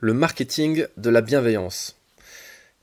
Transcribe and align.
le 0.00 0.14
marketing 0.14 0.86
de 0.96 1.10
la 1.10 1.20
bienveillance. 1.20 1.96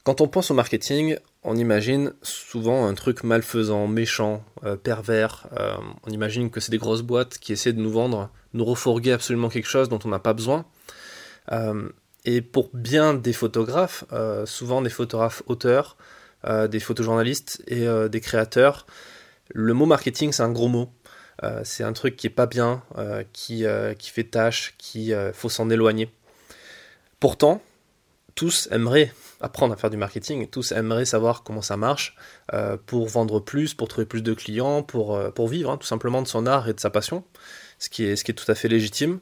Quand 0.03 0.21
on 0.21 0.27
pense 0.27 0.51
au 0.51 0.53
marketing, 0.53 1.17
on 1.43 1.57
imagine 1.57 2.13
souvent 2.21 2.85
un 2.85 2.93
truc 2.93 3.23
malfaisant, 3.23 3.87
méchant, 3.87 4.43
euh, 4.63 4.75
pervers. 4.75 5.47
Euh, 5.59 5.75
on 6.03 6.11
imagine 6.11 6.51
que 6.51 6.59
c'est 6.59 6.71
des 6.71 6.77
grosses 6.77 7.01
boîtes 7.01 7.39
qui 7.39 7.53
essaient 7.53 7.73
de 7.73 7.81
nous 7.81 7.91
vendre, 7.91 8.29
nous 8.53 8.63
refourguer 8.63 9.11
absolument 9.11 9.49
quelque 9.49 9.67
chose 9.67 9.89
dont 9.89 9.99
on 10.05 10.09
n'a 10.09 10.19
pas 10.19 10.33
besoin. 10.33 10.65
Euh, 11.51 11.89
et 12.23 12.41
pour 12.41 12.69
bien 12.73 13.15
des 13.15 13.33
photographes, 13.33 14.03
souvent 14.45 14.81
des 14.81 14.89
photographes 14.89 15.43
auteurs, 15.45 15.95
des 16.45 16.79
photojournalistes 16.81 17.63
et 17.67 17.87
des 18.09 18.19
créateurs, 18.19 18.85
le 19.53 19.73
mot 19.73 19.85
marketing 19.85 20.33
c'est 20.33 20.43
un 20.43 20.51
gros 20.51 20.67
mot. 20.67 20.91
c'est 21.63 21.85
un 21.85 21.93
truc 21.93 22.17
qui 22.17 22.27
est 22.27 22.31
pas 22.31 22.45
bien, 22.45 22.83
qui, 23.31 23.63
fait 23.63 24.23
tâche, 24.25 24.75
qui 24.77 25.13
faut 25.31 25.47
s'en 25.47 25.69
éloigner. 25.69 26.09
Pourtant, 27.19 27.61
tous 28.35 28.69
aimeraient 28.71 29.11
apprendre 29.41 29.73
à 29.73 29.77
faire 29.77 29.89
du 29.89 29.97
marketing, 29.97 30.47
tous 30.47 30.71
aimeraient 30.71 31.05
savoir 31.05 31.43
comment 31.43 31.61
ça 31.61 31.77
marche 31.77 32.15
euh, 32.53 32.77
pour 32.85 33.07
vendre 33.07 33.39
plus, 33.39 33.73
pour 33.73 33.87
trouver 33.87 34.05
plus 34.05 34.21
de 34.21 34.33
clients, 34.33 34.83
pour, 34.83 35.15
euh, 35.15 35.31
vivre 35.47 35.71
hein, 35.71 35.77
tout 35.77 35.87
simplement 35.87 36.21
de 36.21 36.27
son 36.27 36.45
art 36.45 36.69
et 36.69 36.73
de 36.73 36.79
sa 36.79 36.89
passion, 36.89 37.23
ce 37.79 37.89
qui 37.89 38.03
est, 38.03 38.33
tout 38.33 38.51
à 38.51 38.55
fait 38.55 38.67
légitime. 38.67 39.19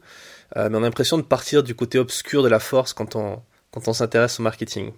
Euh, 0.57 0.69
mais 0.69 0.77
on 0.77 0.81
a 0.81 0.85
l'impression 0.85 1.17
de 1.17 1.23
partir 1.23 1.63
du 1.63 1.75
côté 1.75 1.97
obscur 1.97 2.43
de 2.43 2.49
la 2.49 2.59
force 2.59 2.93
quand 2.93 3.15
on, 3.15 3.41
quand 3.71 3.87
on 3.87 3.93
s'intéresse 3.93 4.39
au 4.39 4.43
marketing. 4.43 4.91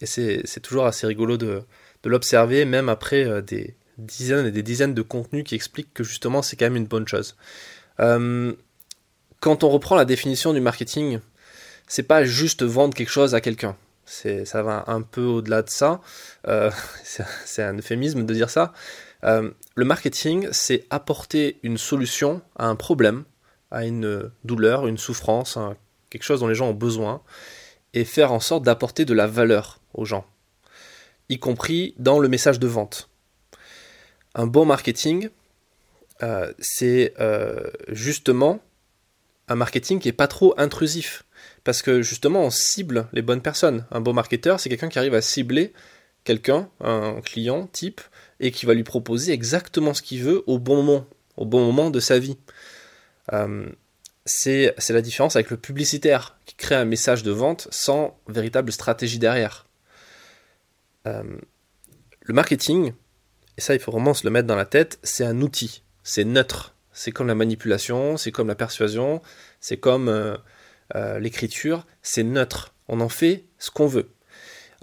Et 0.00 0.06
c'est 0.06 0.60
toujours 0.60 0.86
assez 0.86 1.06
rigolo 1.06 1.36
de, 1.36 1.62
de 2.02 2.08
l'observer, 2.08 2.64
même 2.64 2.88
après 2.88 3.42
des 3.42 3.76
dizaines 3.98 4.46
et 4.46 4.50
des 4.50 4.64
dizaines 4.64 4.94
de 4.94 5.02
contenus 5.02 5.44
qui 5.44 5.54
expliquent 5.54 5.94
que 5.94 6.02
justement 6.02 6.42
c'est 6.42 6.56
quand 6.56 6.66
même 6.66 6.74
une 6.74 6.86
bonne 6.86 7.06
chose. 7.06 7.36
quand 7.96 9.62
on 9.62 9.68
reprend 9.68 9.94
la 9.94 10.04
définition 10.04 10.52
du 10.52 10.60
marketing, 10.60 11.20
c'est 11.86 12.04
pas 12.04 12.24
juste 12.24 12.62
vendre 12.62 12.94
quelque 12.94 13.10
chose 13.10 13.34
à 13.34 13.40
quelqu'un. 13.40 13.76
C'est, 14.06 14.44
ça 14.44 14.62
va 14.62 14.84
un 14.86 15.02
peu 15.02 15.22
au-delà 15.22 15.62
de 15.62 15.70
ça. 15.70 16.00
Euh, 16.46 16.70
c'est 17.44 17.62
un 17.62 17.76
euphémisme 17.76 18.24
de 18.24 18.34
dire 18.34 18.50
ça. 18.50 18.72
Euh, 19.24 19.50
le 19.74 19.84
marketing, 19.84 20.48
c'est 20.52 20.84
apporter 20.90 21.58
une 21.62 21.78
solution 21.78 22.42
à 22.56 22.66
un 22.66 22.76
problème, 22.76 23.24
à 23.70 23.84
une 23.84 24.30
douleur, 24.44 24.86
une 24.86 24.98
souffrance, 24.98 25.58
quelque 26.10 26.22
chose 26.22 26.40
dont 26.40 26.48
les 26.48 26.54
gens 26.54 26.68
ont 26.68 26.74
besoin, 26.74 27.22
et 27.94 28.04
faire 28.04 28.32
en 28.32 28.40
sorte 28.40 28.64
d'apporter 28.64 29.04
de 29.04 29.14
la 29.14 29.26
valeur 29.26 29.80
aux 29.94 30.04
gens, 30.04 30.26
y 31.28 31.38
compris 31.38 31.94
dans 31.98 32.18
le 32.18 32.28
message 32.28 32.58
de 32.58 32.66
vente. 32.66 33.08
Un 34.34 34.46
bon 34.46 34.66
marketing, 34.66 35.30
euh, 36.22 36.52
c'est 36.58 37.14
justement 37.88 38.60
un 39.48 39.54
marketing 39.54 39.98
qui 39.98 40.08
n'est 40.08 40.12
pas 40.12 40.28
trop 40.28 40.54
intrusif 40.58 41.23
parce 41.64 41.82
que 41.82 42.02
justement 42.02 42.42
on 42.42 42.50
cible 42.50 43.08
les 43.12 43.22
bonnes 43.22 43.42
personnes. 43.42 43.86
Un 43.90 44.00
bon 44.00 44.12
marketeur, 44.12 44.60
c'est 44.60 44.68
quelqu'un 44.68 44.88
qui 44.88 44.98
arrive 44.98 45.14
à 45.14 45.22
cibler 45.22 45.72
quelqu'un, 46.24 46.70
un 46.80 47.20
client 47.20 47.66
type, 47.68 48.00
et 48.40 48.50
qui 48.50 48.66
va 48.66 48.74
lui 48.74 48.82
proposer 48.82 49.32
exactement 49.32 49.94
ce 49.94 50.02
qu'il 50.02 50.22
veut 50.22 50.42
au 50.46 50.58
bon 50.58 50.82
moment, 50.82 51.06
au 51.36 51.44
bon 51.44 51.64
moment 51.64 51.90
de 51.90 52.00
sa 52.00 52.18
vie. 52.18 52.36
Euh, 53.32 53.66
c'est 54.24 54.74
la 54.88 55.02
différence 55.02 55.36
avec 55.36 55.50
le 55.50 55.58
publicitaire, 55.58 56.36
qui 56.46 56.56
crée 56.56 56.74
un 56.74 56.86
message 56.86 57.22
de 57.22 57.30
vente 57.30 57.68
sans 57.70 58.18
véritable 58.26 58.72
stratégie 58.72 59.18
derrière. 59.18 59.66
Euh, 61.06 61.22
le 62.22 62.34
marketing, 62.34 62.94
et 63.58 63.60
ça 63.60 63.74
il 63.74 63.80
faut 63.80 63.92
vraiment 63.92 64.14
se 64.14 64.24
le 64.24 64.30
mettre 64.30 64.48
dans 64.48 64.56
la 64.56 64.64
tête, 64.64 64.98
c'est 65.02 65.24
un 65.24 65.40
outil, 65.42 65.82
c'est 66.02 66.24
neutre. 66.24 66.74
C'est 66.96 67.10
comme 67.10 67.26
la 67.26 67.34
manipulation, 67.34 68.16
c'est 68.16 68.30
comme 68.30 68.46
la 68.46 68.54
persuasion, 68.54 69.20
c'est 69.60 69.78
comme 69.78 70.08
euh, 70.08 70.36
euh, 70.94 71.18
l'écriture, 71.18 71.86
c'est 72.02 72.22
neutre. 72.22 72.74
On 72.88 73.00
en 73.00 73.08
fait 73.08 73.44
ce 73.58 73.70
qu'on 73.70 73.86
veut. 73.86 74.08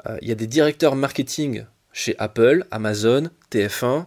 Euh, 0.08 0.17
il 0.21 0.30
y 0.30 0.31
a 0.31 0.35
des 0.35 0.47
directeurs 0.47 0.95
marketing 0.95 1.66
chez 1.93 2.16
Apple, 2.17 2.66
Amazon, 2.71 3.30
TF1, 3.52 4.05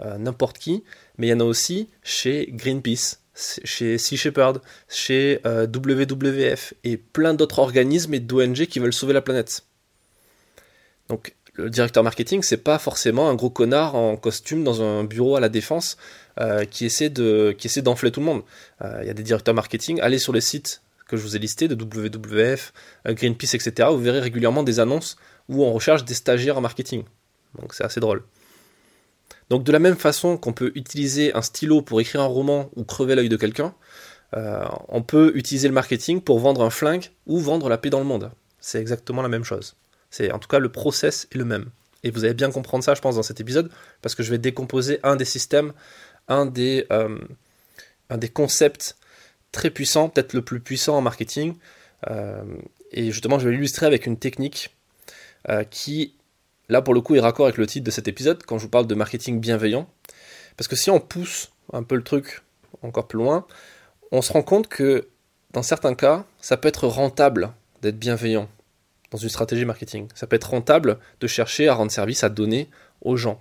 euh, 0.00 0.18
n'importe 0.18 0.58
qui, 0.58 0.84
mais 1.18 1.28
il 1.28 1.30
y 1.30 1.32
en 1.32 1.40
a 1.40 1.44
aussi 1.44 1.88
chez 2.02 2.48
Greenpeace, 2.52 3.20
chez 3.34 3.98
Sea 3.98 4.16
Shepherd, 4.16 4.60
chez 4.88 5.40
WWF 5.44 6.74
et 6.84 6.96
plein 6.96 7.34
d'autres 7.34 7.58
organismes 7.58 8.14
et 8.14 8.20
d'ONG 8.20 8.66
qui 8.66 8.78
veulent 8.78 8.92
sauver 8.92 9.14
la 9.14 9.22
planète. 9.22 9.64
Donc 11.08 11.34
le 11.54 11.68
directeur 11.70 12.02
marketing, 12.02 12.42
c'est 12.42 12.58
pas 12.58 12.78
forcément 12.78 13.28
un 13.28 13.34
gros 13.34 13.50
connard 13.50 13.94
en 13.94 14.16
costume 14.16 14.64
dans 14.64 14.82
un 14.82 15.04
bureau 15.04 15.36
à 15.36 15.40
la 15.40 15.48
défense 15.48 15.96
qui 16.70 16.86
essaie 16.86 17.10
de 17.10 17.54
qui 17.56 17.66
essaie 17.66 17.82
d'enfler 17.82 18.10
tout 18.10 18.20
le 18.20 18.26
monde. 18.26 18.42
Il 18.82 19.06
y 19.06 19.10
a 19.10 19.14
des 19.14 19.22
directeurs 19.22 19.54
marketing, 19.54 20.00
allez 20.00 20.18
sur 20.18 20.32
les 20.32 20.40
sites 20.40 20.82
que 21.06 21.16
je 21.16 21.22
vous 21.22 21.36
ai 21.36 21.38
listé, 21.38 21.68
de 21.68 21.74
WWF, 21.74 22.72
euh, 23.06 23.14
Greenpeace, 23.14 23.54
etc., 23.54 23.88
vous 23.90 23.98
verrez 24.00 24.20
régulièrement 24.20 24.62
des 24.62 24.80
annonces 24.80 25.16
où 25.48 25.64
on 25.64 25.72
recherche 25.72 26.04
des 26.04 26.14
stagiaires 26.14 26.58
en 26.58 26.60
marketing. 26.60 27.04
Donc 27.60 27.74
c'est 27.74 27.84
assez 27.84 28.00
drôle. 28.00 28.22
Donc 29.50 29.64
de 29.64 29.72
la 29.72 29.78
même 29.78 29.96
façon 29.96 30.36
qu'on 30.36 30.52
peut 30.52 30.72
utiliser 30.74 31.34
un 31.34 31.42
stylo 31.42 31.82
pour 31.82 32.00
écrire 32.00 32.22
un 32.22 32.26
roman 32.26 32.70
ou 32.76 32.84
crever 32.84 33.14
l'œil 33.14 33.28
de 33.28 33.36
quelqu'un, 33.36 33.74
euh, 34.34 34.64
on 34.88 35.02
peut 35.02 35.32
utiliser 35.34 35.68
le 35.68 35.74
marketing 35.74 36.20
pour 36.22 36.38
vendre 36.38 36.62
un 36.62 36.70
flingue 36.70 37.10
ou 37.26 37.38
vendre 37.38 37.68
la 37.68 37.76
paix 37.76 37.90
dans 37.90 37.98
le 37.98 38.06
monde. 38.06 38.30
C'est 38.60 38.80
exactement 38.80 39.20
la 39.22 39.28
même 39.28 39.44
chose. 39.44 39.76
C'est 40.10 40.32
en 40.32 40.38
tout 40.38 40.48
cas 40.48 40.58
le 40.58 40.70
process 40.70 41.28
est 41.32 41.38
le 41.38 41.44
même. 41.44 41.66
Et 42.02 42.10
vous 42.10 42.24
allez 42.24 42.34
bien 42.34 42.50
comprendre 42.50 42.82
ça, 42.82 42.94
je 42.94 43.00
pense, 43.00 43.16
dans 43.16 43.22
cet 43.22 43.40
épisode, 43.40 43.70
parce 44.00 44.14
que 44.14 44.22
je 44.22 44.30
vais 44.30 44.38
décomposer 44.38 44.98
un 45.02 45.16
des 45.16 45.24
systèmes, 45.24 45.72
un 46.28 46.46
des, 46.46 46.86
euh, 46.90 47.18
un 48.10 48.18
des 48.18 48.28
concepts 48.28 48.96
très 49.52 49.70
puissant, 49.70 50.08
peut-être 50.08 50.32
le 50.32 50.42
plus 50.42 50.60
puissant 50.60 50.96
en 50.96 51.00
marketing. 51.00 51.54
Euh, 52.10 52.42
et 52.90 53.10
justement, 53.10 53.38
je 53.38 53.48
vais 53.48 53.54
l'illustrer 53.54 53.86
avec 53.86 54.06
une 54.06 54.16
technique 54.16 54.74
euh, 55.48 55.64
qui, 55.64 56.14
là 56.68 56.82
pour 56.82 56.94
le 56.94 57.00
coup, 57.00 57.14
est 57.14 57.20
raccord 57.20 57.46
avec 57.46 57.58
le 57.58 57.66
titre 57.66 57.84
de 57.84 57.90
cet 57.90 58.08
épisode 58.08 58.42
quand 58.44 58.58
je 58.58 58.64
vous 58.64 58.70
parle 58.70 58.86
de 58.86 58.94
marketing 58.94 59.40
bienveillant. 59.40 59.88
Parce 60.56 60.68
que 60.68 60.76
si 60.76 60.90
on 60.90 61.00
pousse 61.00 61.52
un 61.72 61.82
peu 61.82 61.94
le 61.94 62.02
truc 62.02 62.42
encore 62.82 63.06
plus 63.06 63.18
loin, 63.18 63.46
on 64.10 64.22
se 64.22 64.32
rend 64.32 64.42
compte 64.42 64.68
que 64.68 65.08
dans 65.52 65.62
certains 65.62 65.94
cas, 65.94 66.24
ça 66.40 66.56
peut 66.56 66.68
être 66.68 66.86
rentable 66.86 67.52
d'être 67.82 67.98
bienveillant 67.98 68.48
dans 69.10 69.18
une 69.18 69.28
stratégie 69.28 69.64
marketing. 69.64 70.08
Ça 70.14 70.26
peut 70.26 70.36
être 70.36 70.50
rentable 70.50 70.98
de 71.20 71.26
chercher 71.26 71.68
à 71.68 71.74
rendre 71.74 71.90
service, 71.90 72.24
à 72.24 72.28
donner 72.28 72.68
aux 73.02 73.16
gens. 73.16 73.40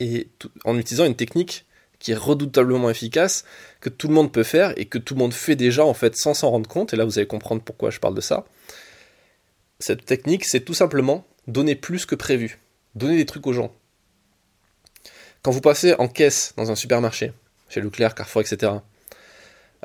Et 0.00 0.28
en 0.64 0.76
utilisant 0.78 1.04
une 1.04 1.14
technique 1.14 1.64
qui 2.04 2.12
est 2.12 2.16
redoutablement 2.16 2.90
efficace, 2.90 3.46
que 3.80 3.88
tout 3.88 4.08
le 4.08 4.14
monde 4.14 4.30
peut 4.30 4.42
faire 4.42 4.74
et 4.76 4.84
que 4.84 4.98
tout 4.98 5.14
le 5.14 5.20
monde 5.20 5.32
fait 5.32 5.56
déjà 5.56 5.86
en 5.86 5.94
fait 5.94 6.16
sans 6.16 6.34
s'en 6.34 6.50
rendre 6.50 6.68
compte, 6.68 6.92
et 6.92 6.96
là 6.96 7.06
vous 7.06 7.18
allez 7.18 7.26
comprendre 7.26 7.62
pourquoi 7.62 7.88
je 7.88 7.98
parle 7.98 8.14
de 8.14 8.20
ça. 8.20 8.44
Cette 9.78 10.04
technique, 10.04 10.44
c'est 10.44 10.60
tout 10.60 10.74
simplement 10.74 11.26
donner 11.46 11.74
plus 11.74 12.04
que 12.04 12.14
prévu, 12.14 12.60
donner 12.94 13.16
des 13.16 13.24
trucs 13.24 13.46
aux 13.46 13.54
gens. 13.54 13.74
Quand 15.40 15.50
vous 15.50 15.62
passez 15.62 15.94
en 15.94 16.06
caisse 16.06 16.52
dans 16.58 16.70
un 16.70 16.74
supermarché, 16.74 17.32
chez 17.70 17.80
Leclerc, 17.80 18.14
Carrefour, 18.14 18.42
etc., 18.42 18.72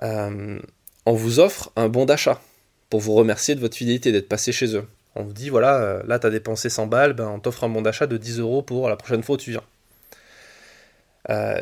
euh, 0.04 0.60
on 1.06 1.14
vous 1.14 1.40
offre 1.40 1.72
un 1.78 1.88
bon 1.88 2.04
d'achat 2.04 2.42
pour 2.90 3.00
vous 3.00 3.14
remercier 3.14 3.56
de 3.56 3.62
votre 3.62 3.78
fidélité, 3.78 4.12
d'être 4.12 4.28
passé 4.28 4.52
chez 4.52 4.76
eux. 4.76 4.86
On 5.16 5.24
vous 5.24 5.34
dit, 5.34 5.50
voilà, 5.50 5.78
euh, 5.78 6.04
là 6.06 6.20
tu 6.20 6.28
as 6.28 6.32
dépensé 6.32 6.70
100 6.70 6.88
balles, 6.88 7.14
ben, 7.14 7.30
on 7.30 7.40
t'offre 7.40 7.64
un 7.64 7.70
bon 7.70 7.82
d'achat 7.82 8.08
de 8.08 8.18
10 8.18 8.40
euros 8.40 8.62
pour 8.62 8.90
la 8.90 8.98
prochaine 8.98 9.24
fois 9.24 9.36
où 9.36 9.38
tu 9.38 9.52
viens. 9.52 9.64
Euh, 11.30 11.62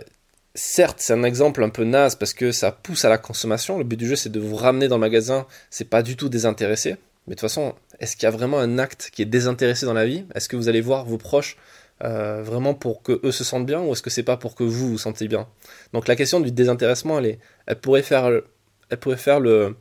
certes, 0.58 0.98
c'est 1.00 1.14
un 1.14 1.24
exemple 1.24 1.64
un 1.64 1.70
peu 1.70 1.84
naze 1.84 2.16
parce 2.16 2.34
que 2.34 2.52
ça 2.52 2.72
pousse 2.72 3.06
à 3.06 3.10
la 3.10 3.18
consommation. 3.18 3.78
Le 3.78 3.84
but 3.84 3.98
du 3.98 4.08
jeu, 4.08 4.16
c'est 4.16 4.32
de 4.32 4.40
vous 4.40 4.56
ramener 4.56 4.88
dans 4.88 4.96
le 4.96 5.02
magasin. 5.02 5.46
C'est 5.70 5.86
pas 5.86 6.02
du 6.02 6.18
tout 6.18 6.30
désintéressé. 6.30 6.98
Mais 7.28 7.36
de 7.36 7.40
toute 7.40 7.42
façon, 7.42 7.76
est-ce 8.00 8.16
qu'il 8.16 8.24
y 8.24 8.28
a 8.28 8.32
vraiment 8.32 8.60
un 8.60 8.80
acte 8.80 9.10
qui 9.14 9.22
est 9.22 9.26
désintéressé 9.26 9.86
dans 9.86 9.94
la 9.94 10.06
vie? 10.06 10.26
Est-ce 10.34 10.50
que 10.50 10.56
vous 10.56 10.68
allez 10.68 10.82
voir 10.82 11.06
vos 11.06 11.18
proches 11.18 11.58
euh, 12.04 12.42
vraiment 12.44 12.74
pour 12.74 13.04
que 13.04 13.20
eux 13.24 13.32
se 13.32 13.44
sentent 13.44 13.66
bien 13.66 13.82
ou 13.82 13.92
est-ce 13.94 14.02
que 14.02 14.10
c'est 14.10 14.24
pas 14.24 14.38
pour 14.38 14.56
que 14.56 14.64
vous 14.64 14.90
vous 14.90 14.98
sentez 14.98 15.28
bien? 15.28 15.48
Donc 15.94 16.08
la 16.08 16.16
question 16.16 16.40
du 16.40 16.52
désintéressement, 16.52 17.20
elle, 17.20 17.38
pourrait 17.80 18.02
faire, 18.02 18.30
le, 18.30 19.76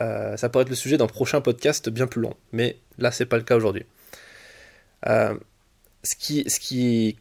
euh, 0.00 0.36
ça 0.36 0.48
pourrait 0.48 0.62
être 0.62 0.70
le 0.70 0.74
sujet 0.74 0.96
d'un 0.96 1.06
prochain 1.06 1.40
podcast 1.40 1.88
bien 1.90 2.06
plus 2.06 2.22
long. 2.22 2.34
Mais 2.52 2.76
là, 2.98 3.12
c'est 3.12 3.26
pas 3.26 3.36
le 3.36 3.44
cas 3.44 3.56
aujourd'hui. 3.56 3.84
Euh, 5.06 5.34
ce 6.02 6.16
qui, 6.16 6.44
ce 6.48 6.58
qui 6.58 7.18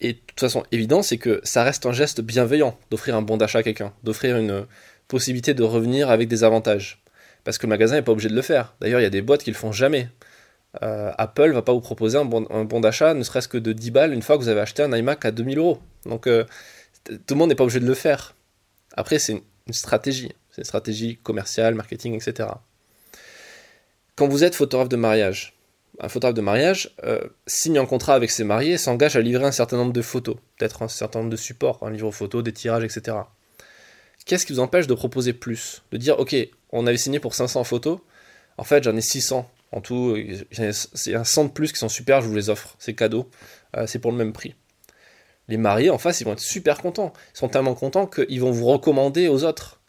et 0.00 0.14
de 0.14 0.18
toute 0.26 0.40
façon 0.40 0.62
évident, 0.72 1.02
c'est 1.02 1.18
que 1.18 1.40
ça 1.44 1.62
reste 1.62 1.86
un 1.86 1.92
geste 1.92 2.20
bienveillant 2.20 2.78
d'offrir 2.90 3.16
un 3.16 3.22
bon 3.22 3.36
d'achat 3.36 3.58
à 3.58 3.62
quelqu'un, 3.62 3.92
d'offrir 4.02 4.36
une 4.36 4.66
possibilité 5.08 5.54
de 5.54 5.62
revenir 5.62 6.10
avec 6.10 6.28
des 6.28 6.44
avantages. 6.44 7.02
Parce 7.44 7.58
que 7.58 7.66
le 7.66 7.70
magasin 7.70 7.96
n'est 7.96 8.02
pas 8.02 8.12
obligé 8.12 8.28
de 8.28 8.34
le 8.34 8.42
faire. 8.42 8.74
D'ailleurs, 8.80 9.00
il 9.00 9.02
y 9.02 9.06
a 9.06 9.10
des 9.10 9.22
boîtes 9.22 9.42
qui 9.42 9.50
le 9.50 9.56
font 9.56 9.72
jamais. 9.72 10.08
Euh, 10.82 11.10
Apple 11.18 11.52
va 11.52 11.62
pas 11.62 11.72
vous 11.72 11.80
proposer 11.80 12.16
un 12.16 12.24
bon, 12.24 12.80
d'achat, 12.80 13.14
ne 13.14 13.22
serait-ce 13.22 13.48
que 13.48 13.58
de 13.58 13.72
10 13.72 13.90
balles, 13.90 14.14
une 14.14 14.22
fois 14.22 14.36
que 14.36 14.42
vous 14.42 14.48
avez 14.48 14.60
acheté 14.60 14.82
un 14.82 14.96
iMac 14.96 15.24
à 15.24 15.30
2000 15.30 15.58
euros. 15.58 15.80
Donc, 16.06 16.26
euh, 16.26 16.44
tout 17.04 17.34
le 17.34 17.36
monde 17.36 17.48
n'est 17.48 17.54
pas 17.54 17.64
obligé 17.64 17.80
de 17.80 17.86
le 17.86 17.94
faire. 17.94 18.34
Après, 18.94 19.18
c'est 19.18 19.42
une 19.66 19.72
stratégie. 19.72 20.32
C'est 20.50 20.62
une 20.62 20.64
stratégie 20.64 21.18
commerciale, 21.22 21.74
marketing, 21.74 22.14
etc. 22.14 22.48
Quand 24.16 24.28
vous 24.28 24.44
êtes 24.44 24.54
photographe 24.54 24.88
de 24.88 24.96
mariage, 24.96 25.54
un 25.98 26.08
photographe 26.08 26.34
de 26.34 26.40
mariage 26.40 26.94
euh, 27.04 27.20
signe 27.46 27.78
un 27.78 27.86
contrat 27.86 28.14
avec 28.14 28.30
ses 28.30 28.44
mariés 28.44 28.74
et 28.74 28.78
s'engage 28.78 29.16
à 29.16 29.20
livrer 29.20 29.44
un 29.44 29.52
certain 29.52 29.76
nombre 29.76 29.92
de 29.92 30.02
photos, 30.02 30.36
peut-être 30.56 30.82
un 30.82 30.88
certain 30.88 31.20
nombre 31.20 31.30
de 31.30 31.36
supports, 31.36 31.78
un 31.82 31.90
livre 31.90 32.10
photo, 32.10 32.42
des 32.42 32.52
tirages, 32.52 32.84
etc. 32.84 33.16
Qu'est-ce 34.26 34.46
qui 34.46 34.52
vous 34.52 34.60
empêche 34.60 34.86
de 34.86 34.94
proposer 34.94 35.32
plus? 35.32 35.82
De 35.92 35.96
dire, 35.96 36.18
ok, 36.18 36.36
on 36.70 36.86
avait 36.86 36.96
signé 36.96 37.18
pour 37.20 37.34
500 37.34 37.64
photos, 37.64 37.98
En 38.58 38.64
fait, 38.64 38.84
j'en 38.84 38.96
ai 38.96 39.00
600 39.00 39.50
en 39.72 39.80
tout. 39.80 40.16
C'est 40.50 41.14
un 41.14 41.24
100 41.24 41.44
de 41.46 41.50
plus 41.50 41.72
qui 41.72 41.78
sont 41.78 41.88
super, 41.88 42.20
je 42.20 42.28
vous 42.28 42.34
les 42.34 42.50
offre. 42.50 42.76
C'est 42.78 42.94
cadeau. 42.94 43.28
Euh, 43.76 43.86
c'est 43.86 43.98
pour 43.98 44.12
le 44.12 44.18
même 44.18 44.32
prix. 44.32 44.54
Les 45.48 45.56
mariés 45.56 45.90
en 45.90 45.98
face, 45.98 46.20
ils 46.20 46.24
vont 46.24 46.32
être 46.32 46.40
super 46.40 46.80
contents. 46.80 47.12
Ils 47.34 47.38
sont 47.38 47.48
tellement 47.48 47.74
contents 47.74 48.06
qu'ils 48.06 48.40
vont 48.40 48.50
vous 48.50 48.66
recommander 48.66 49.28
aux 49.28 49.44
autres. 49.44 49.79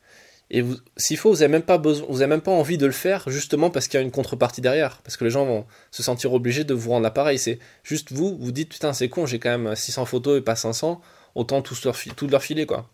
Et 0.53 0.65
s'il 0.97 1.15
faut, 1.15 1.29
vous 1.29 1.39
n'avez 1.39 1.47
même, 1.47 1.61
pas 1.61 1.77
vous 1.77 2.21
avez 2.21 2.27
même 2.27 2.41
pas 2.41 2.51
envie 2.51 2.77
de 2.77 2.85
le 2.85 2.91
faire, 2.91 3.29
justement 3.29 3.69
parce 3.69 3.87
qu'il 3.87 3.97
y 3.97 4.03
a 4.03 4.03
une 4.03 4.11
contrepartie 4.11 4.59
derrière. 4.59 4.97
Parce 4.97 5.15
que 5.15 5.23
les 5.23 5.29
gens 5.29 5.45
vont 5.45 5.65
se 5.91 6.03
sentir 6.03 6.33
obligés 6.33 6.65
de 6.65 6.73
vous 6.73 6.91
rendre 6.91 7.03
l'appareil. 7.03 7.39
C'est 7.39 7.57
juste 7.83 8.11
vous, 8.11 8.37
vous 8.37 8.51
dites, 8.51 8.67
putain, 8.67 8.91
c'est 8.91 9.07
con, 9.07 9.25
j'ai 9.25 9.39
quand 9.39 9.57
même 9.57 9.73
600 9.73 10.05
photos 10.05 10.37
et 10.37 10.41
pas 10.41 10.57
500, 10.57 10.99
autant 11.35 11.61
tout 11.61 11.75
leur, 11.85 11.97
tout 12.17 12.39
filer, 12.39 12.65
quoi. 12.65 12.89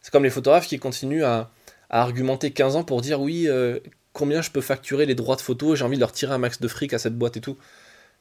C'est 0.00 0.10
comme 0.10 0.24
les 0.24 0.30
photographes 0.30 0.66
qui 0.66 0.80
continuent 0.80 1.22
à, 1.22 1.50
argumenter 1.88 2.50
15 2.50 2.76
ans 2.76 2.84
pour 2.84 3.00
dire, 3.00 3.20
oui, 3.20 3.46
euh, 3.46 3.78
combien 4.12 4.42
je 4.42 4.50
peux 4.50 4.60
facturer 4.60 5.06
les 5.06 5.14
droits 5.14 5.36
de 5.36 5.40
photo, 5.40 5.76
j'ai 5.76 5.84
envie 5.84 5.96
de 5.96 6.00
leur 6.00 6.12
tirer 6.12 6.34
un 6.34 6.38
max 6.38 6.60
de 6.60 6.68
fric 6.68 6.92
à 6.92 6.98
cette 6.98 7.16
boîte 7.16 7.36
et 7.36 7.40
tout. 7.40 7.56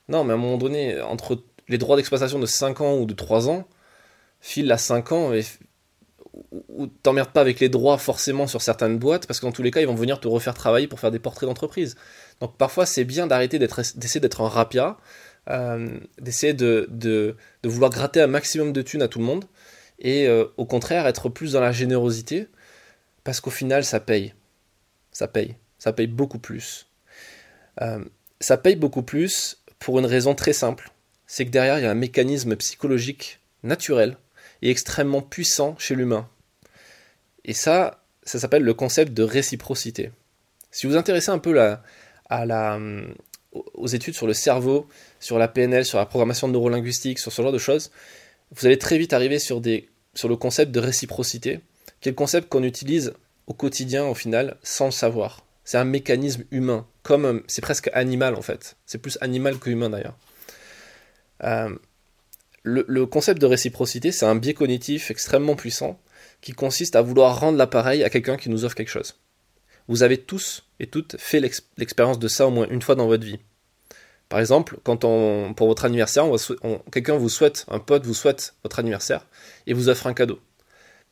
Non, 0.07 0.23
mais 0.23 0.33
à 0.33 0.35
un 0.35 0.39
moment 0.39 0.57
donné, 0.57 1.01
entre 1.01 1.41
les 1.68 1.80
droits 1.80 1.97
d'exploitation 1.97 2.39
de 2.39 2.45
5 2.45 2.80
ans 2.81 2.95
ou 2.97 3.06
de 3.06 3.13
3 3.13 3.50
ans, 3.50 3.68
file 4.39 4.71
à 4.71 4.77
5 4.77 5.12
ans 5.12 5.33
et 5.33 5.44
ou 6.69 6.87
t'emmerdes 6.87 7.31
pas 7.31 7.41
avec 7.41 7.59
les 7.59 7.69
droits 7.69 7.97
forcément 7.97 8.47
sur 8.47 8.61
certaines 8.61 8.97
boîtes, 8.97 9.27
parce 9.27 9.39
qu'en 9.39 9.51
tous 9.51 9.63
les 9.63 9.71
cas, 9.71 9.81
ils 9.81 9.87
vont 9.87 9.95
venir 9.95 10.19
te 10.19 10.27
refaire 10.27 10.53
travailler 10.53 10.87
pour 10.87 10.99
faire 10.99 11.11
des 11.11 11.19
portraits 11.19 11.47
d'entreprise. 11.47 11.95
Donc 12.41 12.57
parfois, 12.57 12.85
c'est 12.85 13.03
bien 13.03 13.27
d'arrêter 13.27 13.59
d'essayer 13.59 14.19
d'être 14.19 14.41
un 14.41 14.49
rapia, 14.49 14.97
euh, 15.49 15.99
d'essayer 16.19 16.53
de, 16.53 17.35
vouloir 17.63 17.91
gratter 17.91 18.21
un 18.21 18.27
maximum 18.27 18.73
de 18.73 18.81
thunes 18.81 19.01
à 19.01 19.07
tout 19.07 19.19
le 19.19 19.25
monde, 19.25 19.45
et 19.99 20.27
euh, 20.27 20.45
au 20.57 20.65
contraire, 20.65 21.07
être 21.07 21.29
plus 21.29 21.53
dans 21.53 21.61
la 21.61 21.71
générosité, 21.71 22.47
parce 23.23 23.41
qu'au 23.41 23.49
final, 23.49 23.83
ça 23.83 23.99
paye. 23.99 24.33
Ça 25.11 25.27
paye. 25.27 25.55
Ça 25.79 25.93
paye 25.93 26.07
beaucoup 26.07 26.39
plus. 26.39 26.87
Euh, 27.81 28.03
ça 28.39 28.57
paye 28.57 28.75
beaucoup 28.75 29.03
plus 29.03 29.63
pour 29.79 29.99
une 29.99 30.05
raison 30.05 30.35
très 30.35 30.53
simple. 30.53 30.91
C'est 31.25 31.45
que 31.45 31.51
derrière, 31.51 31.79
il 31.79 31.83
y 31.83 31.85
a 31.85 31.91
un 31.91 31.95
mécanisme 31.95 32.55
psychologique 32.55 33.39
naturel 33.63 34.17
et 34.62 34.69
extrêmement 34.69 35.21
puissant 35.21 35.75
chez 35.77 35.95
l'humain. 35.95 36.27
Et 37.45 37.54
ça, 37.54 38.04
ça 38.24 38.39
s'appelle 38.39 38.63
le 38.63 38.74
concept 38.74 39.13
de 39.13 39.24
réciprocité. 39.24 40.12
Si 40.71 40.86
vous 40.86 40.94
vous 40.94 40.98
intéressez 40.98 41.30
un 41.30 41.39
peu 41.39 41.59
à 41.59 42.45
la, 42.45 42.80
aux 43.74 43.88
études 43.88 44.15
sur 44.15 44.27
le 44.27 44.33
cerveau, 44.33 44.88
sur 45.19 45.39
la 45.39 45.48
PNL, 45.48 45.86
sur 45.86 45.98
la 45.98 46.06
programmation 46.06 46.48
neurolinguistique, 46.48 47.19
sur 47.19 47.31
ce 47.31 47.42
genre 47.42 47.51
de 47.51 47.57
choses, 47.57 47.92
vous 48.51 48.65
allez 48.65 48.77
très 48.77 48.98
vite 48.98 49.13
arriver 49.13 49.39
sur, 49.39 49.62
des, 49.62 49.89
sur 50.13 50.30
le 50.30 50.36
concept 50.36 50.71
de 50.71 50.80
réciprocité, 50.80 51.59
qui 52.01 52.09
est 52.09 52.12
le 52.12 52.15
concept 52.15 52.50
qu'on 52.50 52.63
utilise 52.63 53.13
au 53.48 53.54
quotidien 53.54 54.06
au 54.06 54.13
final 54.13 54.57
sans 54.62 54.86
le 54.86 54.92
savoir. 54.92 55.44
C'est 55.63 55.77
un 55.77 55.86
mécanisme 55.86 56.44
humain, 56.51 56.86
comme 57.04 57.44
c'est 57.48 57.62
presque 57.62 57.89
animal 57.94 58.36
en 58.36 58.42
fait. 58.42 58.77
C'est 58.86 59.00
plus 59.00 59.18
animal 59.21 59.57
que 59.57 59.69
humain 59.69 59.89
d'ailleurs. 59.89 60.18
Euh, 61.44 61.75
le, 62.67 63.05
concept 63.05 63.41
de 63.41 63.45
réciprocité, 63.45 64.11
c'est 64.11 64.25
un 64.25 64.35
biais 64.35 64.53
cognitif 64.53 65.09
extrêmement 65.11 65.55
puissant 65.55 65.99
qui 66.41 66.51
consiste 66.51 66.95
à 66.95 67.01
vouloir 67.01 67.39
rendre 67.39 67.57
l'appareil 67.57 68.03
à 68.03 68.09
quelqu'un 68.09 68.37
qui 68.37 68.49
nous 68.49 68.65
offre 68.65 68.75
quelque 68.75 68.89
chose. 68.89 69.19
Vous 69.87 70.03
avez 70.03 70.17
tous 70.17 70.65
et 70.79 70.87
toutes 70.87 71.15
fait 71.17 71.39
l'expérience 71.39 72.19
de 72.19 72.27
ça 72.27 72.47
au 72.47 72.51
moins 72.51 72.67
une 72.69 72.81
fois 72.81 72.95
dans 72.95 73.07
votre 73.07 73.25
vie. 73.25 73.39
Par 74.29 74.39
exemple, 74.39 74.77
quand 74.83 75.05
pour 75.55 75.67
votre 75.67 75.85
anniversaire, 75.85 76.25
quelqu'un 76.91 77.15
vous 77.15 77.29
souhaite, 77.29 77.65
un 77.69 77.79
pote 77.79 78.05
vous 78.05 78.13
souhaite 78.13 78.55
votre 78.63 78.79
anniversaire 78.79 79.25
et 79.65 79.73
vous 79.73 79.87
offre 79.87 80.07
un 80.07 80.13
cadeau. 80.13 80.39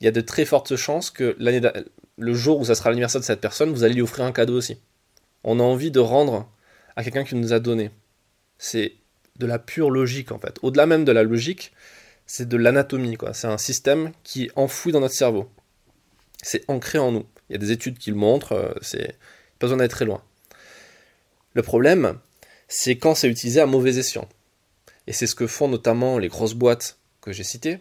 Il 0.02 0.06
y 0.06 0.08
a 0.10 0.12
de 0.12 0.22
très 0.22 0.44
fortes 0.44 0.76
chances 0.76 1.10
que 1.10 1.38
le 2.18 2.34
jour 2.34 2.60
où 2.60 2.66
ça 2.66 2.76
sera 2.76 2.90
l'anniversaire 2.90 3.22
de 3.22 3.26
cette 3.26 3.40
personne, 3.40 3.72
vous 3.72 3.86
allez 3.86 3.94
lui 3.94 4.02
offrir 4.02 4.26
un 4.26 4.34
cadeau 4.34 4.58
aussi. 4.58 4.78
On 5.46 5.62
a 5.62 5.64
envie 5.64 5.92
de 5.92 6.02
rendre 6.02 6.52
à 6.98 7.04
quelqu'un 7.04 7.24
qui 7.24 7.36
nous 7.36 7.54
a 7.54 7.60
donné. 7.60 7.92
C'est 8.58 8.96
de 9.38 9.46
la 9.46 9.60
pure 9.60 9.90
logique 9.90 10.32
en 10.32 10.40
fait. 10.40 10.58
Au-delà 10.62 10.86
même 10.86 11.06
de 11.06 11.12
la 11.12 11.24
logique, 11.24 11.72
c'est 12.26 12.48
de 12.48 12.58
l'anatomie 12.58 13.18
quoi. 13.18 13.34
C'est 13.34 13.48
un 13.48 13.58
système 13.58 14.12
qui 14.24 14.46
est 14.46 14.52
enfoui 14.56 14.92
dans 14.92 15.02
notre 15.02 15.14
cerveau. 15.14 15.50
C'est 16.42 16.64
ancré 16.68 16.98
en 16.98 17.12
nous. 17.12 17.26
Il 17.50 17.54
y 17.54 17.56
a 17.56 17.60
des 17.60 17.72
études 17.72 17.98
qui 17.98 18.10
le 18.10 18.16
montrent. 18.16 18.54
Euh, 18.54 18.74
c'est 18.82 19.18
pas 19.60 19.68
besoin 19.68 19.78
d'aller 19.78 19.90
très 19.90 20.06
loin. 20.06 20.22
Le 21.54 21.62
problème, 21.62 22.20
c'est 22.68 22.98
quand 22.98 23.16
c'est 23.16 23.30
utilisé 23.30 23.62
à 23.62 23.66
mauvais 23.66 23.98
escient. 23.98 24.28
Et 25.08 25.14
c'est 25.14 25.28
ce 25.28 25.36
que 25.36 25.48
font 25.48 25.68
notamment 25.68 26.18
les 26.18 26.28
grosses 26.28 26.56
boîtes 26.56 26.98
que 27.22 27.32
j'ai 27.32 27.44
citées, 27.44 27.80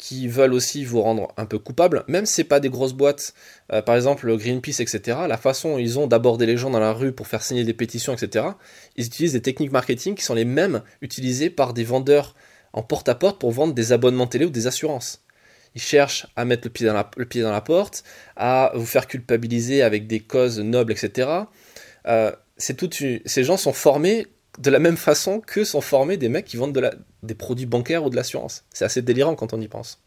qui 0.00 0.28
veulent 0.28 0.54
aussi 0.54 0.82
vous 0.82 1.02
rendre 1.02 1.28
un 1.36 1.44
peu 1.44 1.58
coupable, 1.58 2.04
même 2.08 2.24
si 2.24 2.32
c'est 2.32 2.44
pas 2.44 2.58
des 2.58 2.70
grosses 2.70 2.94
boîtes, 2.94 3.34
euh, 3.70 3.82
par 3.82 3.96
exemple 3.96 4.34
Greenpeace, 4.34 4.80
etc., 4.80 5.18
la 5.28 5.36
façon 5.36 5.76
ils 5.76 5.98
ont 5.98 6.06
d'aborder 6.06 6.46
les 6.46 6.56
gens 6.56 6.70
dans 6.70 6.80
la 6.80 6.94
rue 6.94 7.12
pour 7.12 7.26
faire 7.26 7.42
signer 7.42 7.64
des 7.64 7.74
pétitions, 7.74 8.14
etc., 8.14 8.46
ils 8.96 9.06
utilisent 9.06 9.34
des 9.34 9.42
techniques 9.42 9.70
marketing 9.70 10.14
qui 10.14 10.24
sont 10.24 10.32
les 10.34 10.46
mêmes 10.46 10.82
utilisées 11.02 11.50
par 11.50 11.74
des 11.74 11.84
vendeurs 11.84 12.34
en 12.72 12.82
porte-à-porte 12.82 13.38
pour 13.38 13.50
vendre 13.50 13.74
des 13.74 13.92
abonnements 13.92 14.26
télé 14.26 14.46
ou 14.46 14.50
des 14.50 14.66
assurances. 14.66 15.22
Ils 15.74 15.82
cherchent 15.82 16.26
à 16.34 16.46
mettre 16.46 16.66
le 16.66 16.70
pied 16.70 17.42
dans 17.42 17.52
la, 17.52 17.60
porte, 17.60 18.02
à 18.36 18.72
vous 18.74 18.86
faire 18.86 19.06
culpabiliser 19.06 19.82
avec 19.82 20.06
des 20.06 20.20
causes 20.20 20.60
nobles, 20.60 20.92
etc. 20.92 21.28
Euh, 22.06 22.32
ces 22.56 23.44
gens 23.44 23.58
sont 23.58 23.74
formés 23.74 24.26
de 24.60 24.70
la 24.70 24.78
même 24.78 24.98
façon 24.98 25.40
que 25.40 25.64
sont 25.64 25.80
formés 25.80 26.18
des 26.18 26.28
mecs 26.28 26.44
qui 26.44 26.58
vendent 26.58 26.78
des 27.22 27.34
produits 27.34 27.66
bancaires 27.66 28.04
ou 28.04 28.10
de 28.10 28.16
l'assurance. 28.16 28.64
C'est 28.72 28.84
assez 28.84 29.00
délirant 29.00 29.34
quand 29.34 29.54
on 29.54 29.60
y 29.60 29.68
pense. 29.68 30.00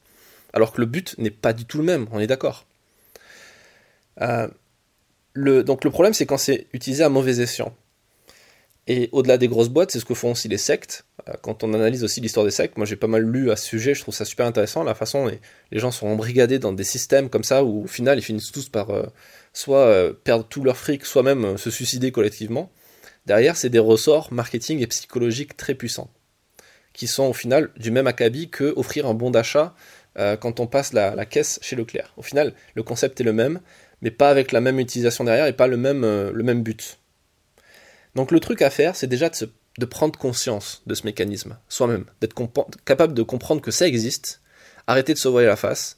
Alors 0.54 0.72
que 0.72 0.80
le 0.80 0.86
but 0.86 1.16
n'est 1.18 1.32
pas 1.32 1.54
du 1.54 1.66
tout 1.66 1.80
le 1.80 1.84
même, 1.84 2.08
on 2.12 2.20
est 2.20 2.28
d'accord. 2.28 2.66
Euh, 4.22 4.48
donc 5.36 5.84
le 5.84 5.90
problème, 5.90 6.14
c'est 6.14 6.28
quand 6.28 6.38
c'est 6.38 6.68
utilisé 6.72 7.04
à 7.04 7.10
mauvais 7.10 7.42
escient. 7.42 7.76
Et 8.86 9.10
au-delà 9.12 9.38
des 9.38 9.48
grosses 9.48 9.70
boîtes, 9.70 9.92
c'est 9.92 10.00
ce 10.00 10.06
que 10.06 10.14
font 10.14 10.34
aussi 10.34 10.48
les 10.50 10.60
sectes. 10.60 11.06
Euh, 11.28 11.34
quand 11.42 11.64
on 11.64 11.74
analyse 11.74 12.04
aussi 12.04 12.22
l'histoire 12.22 12.46
des 12.46 12.52
sectes, 12.52 12.78
moi 12.78 12.86
j'ai 12.86 12.98
pas 12.98 13.08
mal 13.08 13.24
lu 13.24 13.50
à 13.50 13.56
ce 13.56 13.66
sujet, 13.66 13.96
je 13.96 14.02
trouve 14.02 14.14
ça 14.14 14.26
super 14.26 14.46
intéressant, 14.46 14.84
la 14.84 14.94
façon 14.94 15.26
dont 15.26 15.32
les 15.72 15.80
gens 15.80 15.90
sont 15.90 16.06
embrigadés 16.08 16.60
dans 16.60 16.74
des 16.74 16.84
systèmes 16.84 17.30
comme 17.30 17.46
ça, 17.46 17.64
où 17.64 17.86
au 17.86 17.88
final 17.88 18.20
ils 18.20 18.24
finissent 18.24 18.52
tous 18.52 18.70
par 18.70 18.92
euh, 18.92 19.06
soit 19.54 20.14
perdre 20.24 20.46
tout 20.48 20.64
leur 20.64 20.78
fric, 20.78 21.06
soit 21.06 21.24
même 21.24 21.58
se 21.58 21.72
suicider 21.72 22.12
collectivement. 22.12 22.72
Derrière, 23.26 23.56
c'est 23.56 23.70
des 23.70 23.80
ressorts 23.80 24.34
marketing 24.34 24.80
et 24.80 24.88
psychologiques 24.88 25.56
très 25.56 25.76
puissants, 25.76 26.12
qui 26.92 27.08
sont 27.08 27.24
au 27.24 27.34
final 27.34 27.70
du 27.78 27.92
même 27.92 28.08
acabit 28.08 28.50
que 28.50 28.74
offrir 28.76 29.08
un 29.08 29.14
bon 29.14 29.32
d'achat 29.32 29.76
euh, 30.18 30.36
quand 30.36 30.60
on 30.60 30.68
passe 30.68 30.94
la, 30.94 31.26
caisse 31.26 31.60
chez 31.62 31.76
Leclerc. 31.76 32.14
Au 32.18 32.22
final, 32.22 32.54
le 32.76 32.84
concept 32.84 33.22
est 33.22 33.24
le 33.24 33.34
même, 33.34 33.62
mais 34.02 34.12
pas 34.12 34.30
avec 34.30 34.52
la 34.52 34.62
même 34.62 34.80
utilisation 34.80 35.24
derrière 35.24 35.48
et 35.48 35.54
pas 35.54 35.68
le 35.68 35.78
même, 35.78 36.04
euh, 36.04 36.54
but. 36.56 37.00
Donc 38.16 38.32
le 38.32 38.40
truc 38.40 38.62
à 38.62 38.70
faire, 38.70 38.96
c'est 38.96 39.08
déjà 39.08 39.30
de, 39.30 39.86
prendre 39.86 40.20
conscience 40.20 40.84
de 40.86 40.94
ce 40.94 41.06
mécanisme, 41.06 41.58
soi-même, 41.70 42.06
d'être 42.22 42.36
capable 42.86 43.14
de 43.14 43.24
comprendre 43.24 43.62
que 43.62 43.72
ça 43.72 43.88
existe, 43.88 44.42
arrêter 44.86 45.14
de 45.14 45.18
se 45.18 45.30
voiler 45.30 45.48
la 45.48 45.56
face, 45.56 45.96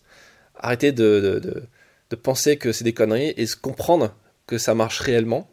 arrêter 0.55 0.91
de, 0.91 1.67
de 2.09 2.15
penser 2.15 2.57
que 2.57 2.71
c'est 2.71 2.83
des 2.85 2.93
conneries 2.93 3.33
et 3.35 3.45
se 3.47 3.57
comprendre 3.57 4.15
que 4.47 4.57
ça 4.57 4.75
marche 4.75 4.99
réellement 4.99 5.49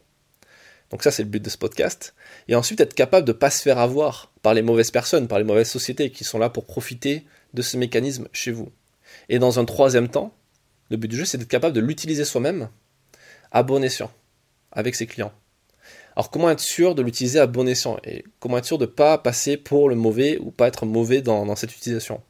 donc 0.92 1.02
ça, 1.02 1.11
c'est 1.11 1.22
le 1.22 1.28
but 1.30 1.42
de 1.42 1.49
ce 1.49 1.56
podcast. 1.56 2.14
Et 2.49 2.54
ensuite, 2.54 2.78
être 2.80 2.92
capable 2.92 3.26
de 3.26 3.32
ne 3.32 3.38
pas 3.38 3.50
se 3.50 3.62
faire 3.62 3.78
avoir 3.78 4.30
par 4.42 4.52
les 4.52 4.61
mauvaises 4.61 4.90
personnes, 4.90 5.26
par 5.26 5.38
les 5.38 5.44
mauvaises 5.44 5.70
sociétés 5.70 6.11
qui 6.11 6.22
sont 6.22 6.38
là 6.38 6.50
pour 6.50 6.66
profiter 6.66 7.25
de 7.54 7.62
ce 7.62 7.78
mécanisme 7.78 8.28
chez 8.32 8.50
vous. 8.50 8.70
Et 9.30 9.38
dans 9.38 9.58
un 9.58 9.64
troisième 9.64 10.08
temps, 10.08 10.34
le 10.90 10.99
but 10.99 11.08
du 11.08 11.16
jeu, 11.16 11.25
c'est 11.25 11.38
d'être 11.38 11.49
capable 11.49 11.75
de 11.75 11.80
l'utiliser 11.80 12.26
soi-même 12.26 12.68
à 13.52 13.62
bon 13.62 13.82
escient, 13.82 14.12
avec 14.70 14.94
ses 14.94 15.06
clients. 15.06 15.32
Alors 16.14 16.30
comment 16.30 16.50
être 16.50 16.61
sûr 16.61 16.94
de 16.94 17.00
l'utiliser 17.00 17.38
à 17.38 17.46
bon 17.46 17.66
escient 17.66 17.99
et 18.04 18.26
comment 18.38 18.58
être 18.58 18.66
sûr 18.66 18.76
de 18.76 18.84
ne 18.84 18.90
pas 18.90 19.16
passer 19.16 19.56
pour 19.56 19.88
le 19.88 19.94
mauvais 19.94 20.37
ou 20.38 20.50
pas 20.50 20.68
être 20.68 20.84
mauvais 20.84 21.22
dans, 21.22 21.56
cette 21.56 21.75
utilisation? 21.75 22.20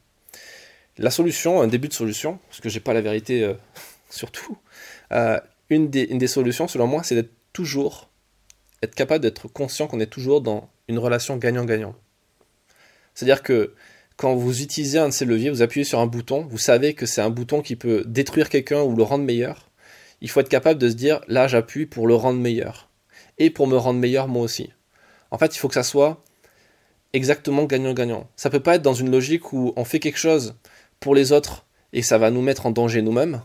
La 0.97 1.11
solution, 1.11 1.61
un 1.61 1.67
début 1.67 1.89
de 1.89 1.93
solution, 1.93 2.39
parce 2.47 2.61
que 2.61 2.69
j'ai 2.69 2.79
pas 2.79 2.93
la 2.93 3.01
vérité 3.01 3.43
euh, 3.43 3.55
sur 4.09 4.31
tout, 4.31 4.57
euh, 5.11 5.37
une 5.69 5.89
des 5.89 6.27
solutions 6.27 6.69
selon 6.69 6.87
moi, 6.87 7.03
c'est 7.03 7.15
d'être 7.15 7.33
toujours 7.51 8.09
être 8.83 8.95
capable 8.95 9.21
d'être 9.21 9.47
conscient 9.47 9.87
qu'on 9.87 9.99
est 9.99 10.07
toujours 10.07 10.41
dans 10.41 10.69
une 10.87 10.99
relation 10.99 11.37
gagnant-gagnant. 11.37 11.95
C'est-à-dire 13.13 13.41
que 13.41 13.73
quand 14.17 14.35
vous 14.35 14.61
utilisez 14.61 14.99
un 14.99 15.07
de 15.07 15.13
ces 15.13 15.25
leviers, 15.25 15.49
vous 15.49 15.61
appuyez 15.61 15.85
sur 15.85 15.99
un 15.99 16.05
bouton, 16.05 16.45
vous 16.49 16.57
savez 16.57 16.93
que 16.93 17.05
c'est 17.05 17.21
un 17.21 17.29
bouton 17.29 17.61
qui 17.61 17.75
peut 17.75 18.03
détruire 18.05 18.49
quelqu'un 18.49 18.81
ou 18.81 18.95
le 18.95 19.03
rendre 19.03 19.23
meilleur. 19.23 19.69
Il 20.21 20.29
faut 20.29 20.39
être 20.39 20.49
capable 20.49 20.79
de 20.79 20.89
se 20.89 20.95
dire 20.95 21.21
là 21.27 21.47
j'appuie 21.47 21.85
pour 21.85 22.07
le 22.07 22.15
rendre 22.15 22.39
meilleur 22.39 22.89
et 23.37 23.49
pour 23.49 23.67
me 23.67 23.77
rendre 23.77 23.99
meilleur 23.99 24.27
moi 24.27 24.43
aussi. 24.43 24.69
En 25.31 25.37
fait, 25.37 25.55
il 25.55 25.59
faut 25.59 25.67
que 25.67 25.73
ça 25.73 25.83
soit 25.83 26.23
exactement 27.13 27.63
gagnant-gagnant. 27.63 28.29
Ça 28.35 28.49
peut 28.49 28.59
pas 28.59 28.75
être 28.75 28.81
dans 28.81 28.93
une 28.93 29.11
logique 29.11 29.53
où 29.53 29.73
on 29.75 29.85
fait 29.85 29.99
quelque 29.99 30.19
chose 30.19 30.55
pour 30.99 31.15
les 31.15 31.31
autres 31.31 31.65
et 31.93 32.01
ça 32.01 32.17
va 32.17 32.31
nous 32.31 32.41
mettre 32.41 32.65
en 32.65 32.71
danger 32.71 33.01
nous-mêmes. 33.01 33.41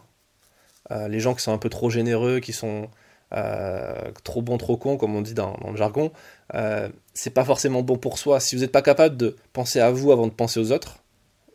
Euh, 0.91 1.09
les 1.09 1.21
gens 1.21 1.35
qui 1.35 1.43
sont 1.43 1.53
un 1.53 1.59
peu 1.59 1.69
trop 1.69 1.91
généreux, 1.91 2.41
qui 2.41 2.53
sont 2.53 2.89
euh, 3.35 4.11
trop 4.25 4.43
bon, 4.43 4.57
trop 4.57 4.77
con, 4.77 4.97
comme 4.97 5.15
on 5.15 5.21
dit 5.21 5.35
dans, 5.35 5.57
le 5.71 5.77
jargon, 5.77 6.13
euh, 6.55 6.89
c'est 7.15 7.31
pas 7.31 7.45
forcément 7.45 7.83
bon 7.83 7.97
pour 7.97 8.19
soi. 8.19 8.41
Si 8.41 8.57
vous 8.57 8.63
n'êtes 8.63 8.73
pas 8.73 8.83
capable 8.83 9.17
de 9.17 9.37
penser 9.53 9.81
à 9.81 9.91
vous 9.91 10.13
avant 10.13 10.27
de 10.27 10.33
penser 10.33 10.61
aux 10.61 10.73
autres, 10.73 11.03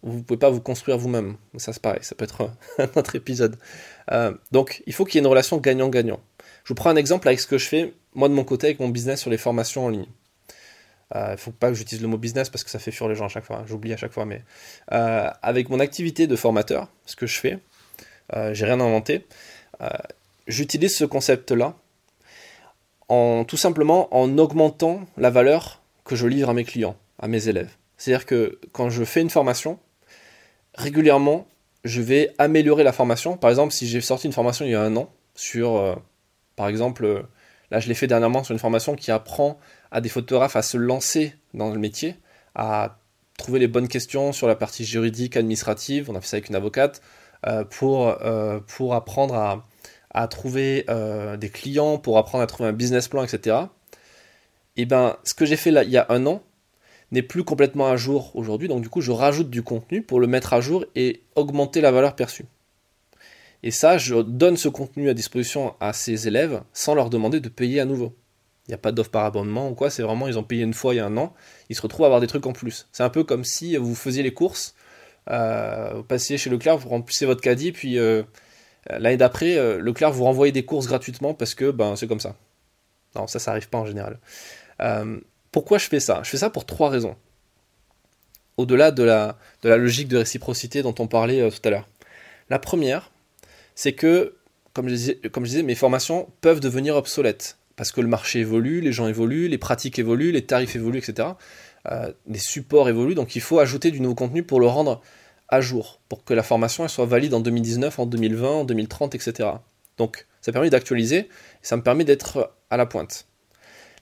vous 0.04 0.18
ne 0.18 0.22
pouvez 0.22 0.38
pas 0.38 0.50
vous 0.50 0.62
construire 0.62 0.98
vous-même. 0.98 1.38
Ça 1.58 1.74
c'est 1.74 1.82
pareil, 1.82 2.00
ça 2.04 2.16
peut 2.16 2.26
être 2.26 2.52
un 2.78 2.90
autre 2.96 3.16
épisode. 3.16 3.58
Euh, 4.12 4.34
donc 4.52 4.84
il 4.86 4.94
faut 4.94 5.06
qu'il 5.06 5.16
y 5.16 5.18
ait 5.20 5.26
une 5.26 5.30
relation 5.30 5.58
gagnant-gagnant. 5.58 6.20
Je 6.64 6.70
vous 6.70 6.76
prends 6.76 6.90
un 6.90 6.96
exemple 6.96 7.28
avec 7.28 7.40
ce 7.40 7.48
que 7.48 7.58
je 7.58 7.68
fais 7.68 7.94
moi 8.14 8.30
de 8.30 8.34
mon 8.34 8.44
côté 8.44 8.68
avec 8.68 8.80
mon 8.80 8.90
business 8.90 9.22
sur 9.22 9.32
les 9.32 9.38
formations 9.38 9.86
en 9.86 9.90
ligne. 9.90 10.08
Il 11.16 11.32
ne 11.32 11.36
faut 11.36 11.52
pas 11.52 11.70
que 11.70 11.76
j'utilise 11.76 12.02
le 12.02 12.08
mot 12.08 12.18
business 12.18 12.50
parce 12.50 12.64
que 12.64 12.72
ça 12.72 12.80
fait 12.80 12.90
fuir 12.90 13.08
les 13.08 13.14
gens 13.14 13.26
à 13.26 13.30
chaque 13.30 13.44
fois, 13.44 13.64
j'oublie 13.68 13.94
à 13.94 13.98
chaque 13.98 14.12
fois, 14.12 14.26
mais 14.26 14.44
avec 14.88 15.70
mon 15.70 15.80
activité 15.80 16.26
de 16.26 16.36
formateur, 16.36 16.88
ce 17.06 17.16
que 17.16 17.28
je 17.28 17.40
fais, 17.40 17.60
j'ai 18.54 18.66
rien 18.66 18.80
inventé, 18.80 19.28
j'utilise 20.48 20.96
ce 20.96 21.06
concept-là 21.06 21.76
en 23.10 23.44
tout 23.44 23.58
simplement 23.58 24.14
en 24.16 24.38
augmentant 24.38 25.02
la 25.18 25.30
valeur 25.30 25.82
que 26.06 26.16
je 26.16 26.28
livre 26.28 26.50
à 26.50 26.54
mes 26.54 26.64
clients, 26.64 26.96
à 27.20 27.28
mes 27.28 27.48
élèves. 27.48 27.72
C'est-à-dire 27.98 28.26
que 28.26 28.60
quand 28.72 28.90
je 28.90 29.04
fais 29.04 29.22
une 29.22 29.30
formation, 29.30 29.80
régulièrement, 30.76 31.48
je 31.84 32.02
vais 32.02 32.34
améliorer 32.38 32.84
la 32.84 32.92
formation. 32.92 33.38
Par 33.38 33.50
exemple, 33.50 33.74
si 33.74 33.88
j'ai 33.88 34.02
sorti 34.02 34.28
une 34.28 34.34
formation 34.34 34.66
il 34.66 34.72
y 34.72 34.76
a 34.76 34.82
un 34.82 34.96
an 34.96 35.10
sur, 35.36 35.76
euh, 35.76 35.96
par 36.56 36.68
exemple, 36.68 37.06
euh, 37.06 37.22
là 37.72 37.80
je 37.80 37.88
l'ai 37.88 37.94
fait 37.94 38.08
dernièrement 38.08 38.44
sur 38.44 38.54
une 38.54 38.60
formation 38.60 38.96
qui 38.96 39.12
apprend 39.12 39.60
à 39.92 40.02
des 40.02 40.10
photographes 40.10 40.56
à 40.56 40.62
se 40.62 40.78
lancer 40.78 41.36
dans 41.54 41.72
le 41.72 41.80
métier, 41.80 42.16
à 42.56 43.00
trouver 43.38 43.60
les 43.60 43.68
bonnes 43.68 43.88
questions 43.88 44.32
sur 44.32 44.48
la 44.48 44.56
partie 44.56 44.86
juridique, 44.86 45.38
administrative. 45.38 46.10
On 46.10 46.16
a 46.16 46.22
fait 46.22 46.28
ça 46.28 46.38
avec 46.38 46.50
une 46.50 46.56
avocate 46.56 47.02
euh, 47.46 47.64
pour, 47.64 48.16
pour 48.68 48.94
apprendre 48.96 49.36
à, 49.36 49.66
à 50.14 50.28
trouver 50.28 50.86
des 51.40 51.50
clients, 51.50 51.98
pour 51.98 52.18
apprendre 52.18 52.44
à 52.44 52.48
trouver 52.48 52.70
un 52.70 52.74
business 52.74 53.08
plan, 53.08 53.24
etc. 53.24 53.58
Et 54.76 54.86
ben, 54.86 55.18
ce 55.24 55.34
que 55.34 55.46
j'ai 55.46 55.56
fait 55.56 55.72
là 55.72 55.84
il 55.84 55.90
y 55.90 55.98
a 55.98 56.06
un 56.10 56.26
an, 56.26 56.42
n'est 57.14 57.22
plus 57.22 57.44
complètement 57.44 57.88
à 57.88 57.96
jour 57.96 58.32
aujourd'hui. 58.36 58.68
Donc 58.68 58.82
du 58.82 58.90
coup, 58.90 59.00
je 59.00 59.12
rajoute 59.12 59.50
du 59.50 59.62
contenu 59.62 60.02
pour 60.02 60.20
le 60.20 60.28
mettre 60.28 60.54
à 60.54 60.62
jour 60.62 60.84
et 60.96 61.22
augmenter 61.36 61.80
la 61.80 61.92
valeur 61.92 62.16
perçue. 62.16 62.46
Et 63.62 63.72
ça, 63.72 63.98
je 63.98 64.16
donne 64.16 64.58
ce 64.58 64.68
contenu 64.68 65.10
à 65.10 65.14
disposition 65.14 65.76
à 65.80 65.94
ces 65.94 66.28
élèves 66.28 66.62
sans 66.74 66.96
leur 66.96 67.10
demander 67.10 67.40
de 67.40 67.50
payer 67.50 67.80
à 67.80 67.86
nouveau. 67.86 68.14
Il 68.68 68.72
n'y 68.72 68.76
a 68.76 68.80
pas 68.80 68.92
d'offre 68.92 69.12
par 69.12 69.26
abonnement 69.26 69.70
ou 69.70 69.76
quoi, 69.76 69.90
c'est 69.90 70.04
vraiment, 70.04 70.28
ils 70.28 70.40
ont 70.40 70.44
payé 70.44 70.64
une 70.64 70.74
fois 70.74 70.94
il 70.94 70.98
y 70.98 71.00
a 71.00 71.06
un 71.06 71.18
an, 71.18 71.34
ils 71.70 71.76
se 71.76 71.82
retrouvent 71.82 72.06
à 72.06 72.08
avoir 72.08 72.20
des 72.20 72.28
trucs 72.28 72.46
en 72.48 72.54
plus. 72.54 72.88
C'est 72.92 73.04
un 73.04 73.10
peu 73.10 73.24
comme 73.24 73.44
si 73.44 73.78
vous 73.78 73.96
faisiez 73.96 74.24
les 74.24 74.34
courses, 74.34 74.74
euh, 75.30 75.92
vous 75.96 76.04
passiez 76.04 76.38
chez 76.38 76.50
Leclerc, 76.50 76.78
vous 76.78 76.90
remplissez 76.90 77.26
votre 77.26 77.42
caddie, 77.42 77.72
puis 77.72 78.00
euh, 78.00 78.24
l'année 78.90 79.18
d'après, 79.18 79.58
euh, 79.58 79.80
Leclerc 79.80 80.12
vous 80.12 80.24
renvoyez 80.24 80.52
des 80.52 80.66
courses 80.66 80.88
gratuitement 80.88 81.34
parce 81.34 81.56
que 81.56 81.72
ben, 81.72 81.96
c'est 81.96 82.08
comme 82.08 82.20
ça. 82.20 82.36
Non, 83.16 83.28
ça, 83.28 83.40
ça 83.40 83.52
n'arrive 83.52 83.70
pas 83.70 83.78
en 83.78 83.86
général. 83.86 84.20
Euh, 84.82 85.20
pourquoi 85.52 85.78
je 85.78 85.86
fais 85.86 86.00
ça? 86.00 86.22
Je 86.24 86.30
fais 86.30 86.38
ça 86.38 86.50
pour 86.50 86.66
trois 86.66 86.90
raisons. 86.90 87.16
Au-delà 88.58 88.92
de 88.92 89.04
la, 89.04 89.38
de 89.62 89.70
la 89.70 89.78
logique 89.78 90.08
de 90.08 90.18
réciprocité 90.18 90.82
dont 90.82 90.96
on 91.00 91.08
parlait 91.08 91.42
euh, 91.42 91.50
tout 91.50 91.62
à 91.64 91.70
l'heure. 91.70 91.88
La 92.50 92.60
première, 92.60 93.12
c'est 93.76 93.94
que, 93.94 94.36
comme 94.74 94.90
je, 94.90 95.20
disais, 95.40 95.64
mes 95.64 95.76
formations 95.76 96.30
peuvent 96.42 96.60
devenir 96.60 96.96
obsolètes. 96.96 97.58
Parce 97.76 97.92
que 97.92 98.02
le 98.02 98.08
marché 98.08 98.40
évolue, 98.40 98.82
les 98.82 98.92
gens 98.92 99.08
évoluent, 99.08 99.48
les 99.48 99.58
pratiques 99.58 99.98
évoluent, 99.98 100.32
les 100.32 100.46
tarifs 100.46 100.76
évoluent, 100.76 101.00
etc. 101.00 101.30
Euh, 101.92 102.12
les 102.28 102.40
supports 102.40 102.88
évoluent, 102.88 103.16
donc 103.16 103.36
il 103.36 103.42
faut 103.42 103.60
ajouter 103.60 103.92
du 103.92 104.00
nouveau 104.00 104.16
contenu 104.16 104.44
pour 104.44 104.60
le 104.60 104.68
rendre 104.68 105.02
à 105.50 105.62
jour, 105.62 106.02
pour 106.10 106.24
que 106.24 106.34
la 106.34 106.44
formation 106.44 106.84
elle 106.84 106.90
soit 106.90 107.06
valide 107.06 107.34
en 107.34 107.40
2019, 107.40 108.00
en 108.00 108.06
2020, 108.06 108.50
en 108.50 108.64
2030, 108.64 109.16
etc. 109.16 109.50
Donc 109.98 110.28
ça 110.42 110.52
permet 110.52 110.70
d'actualiser, 110.70 111.30
ça 111.62 111.78
me 111.78 111.84
permet 111.84 112.04
d'être 112.04 112.56
à 112.70 112.78
la 112.78 112.86
pointe. 112.86 113.28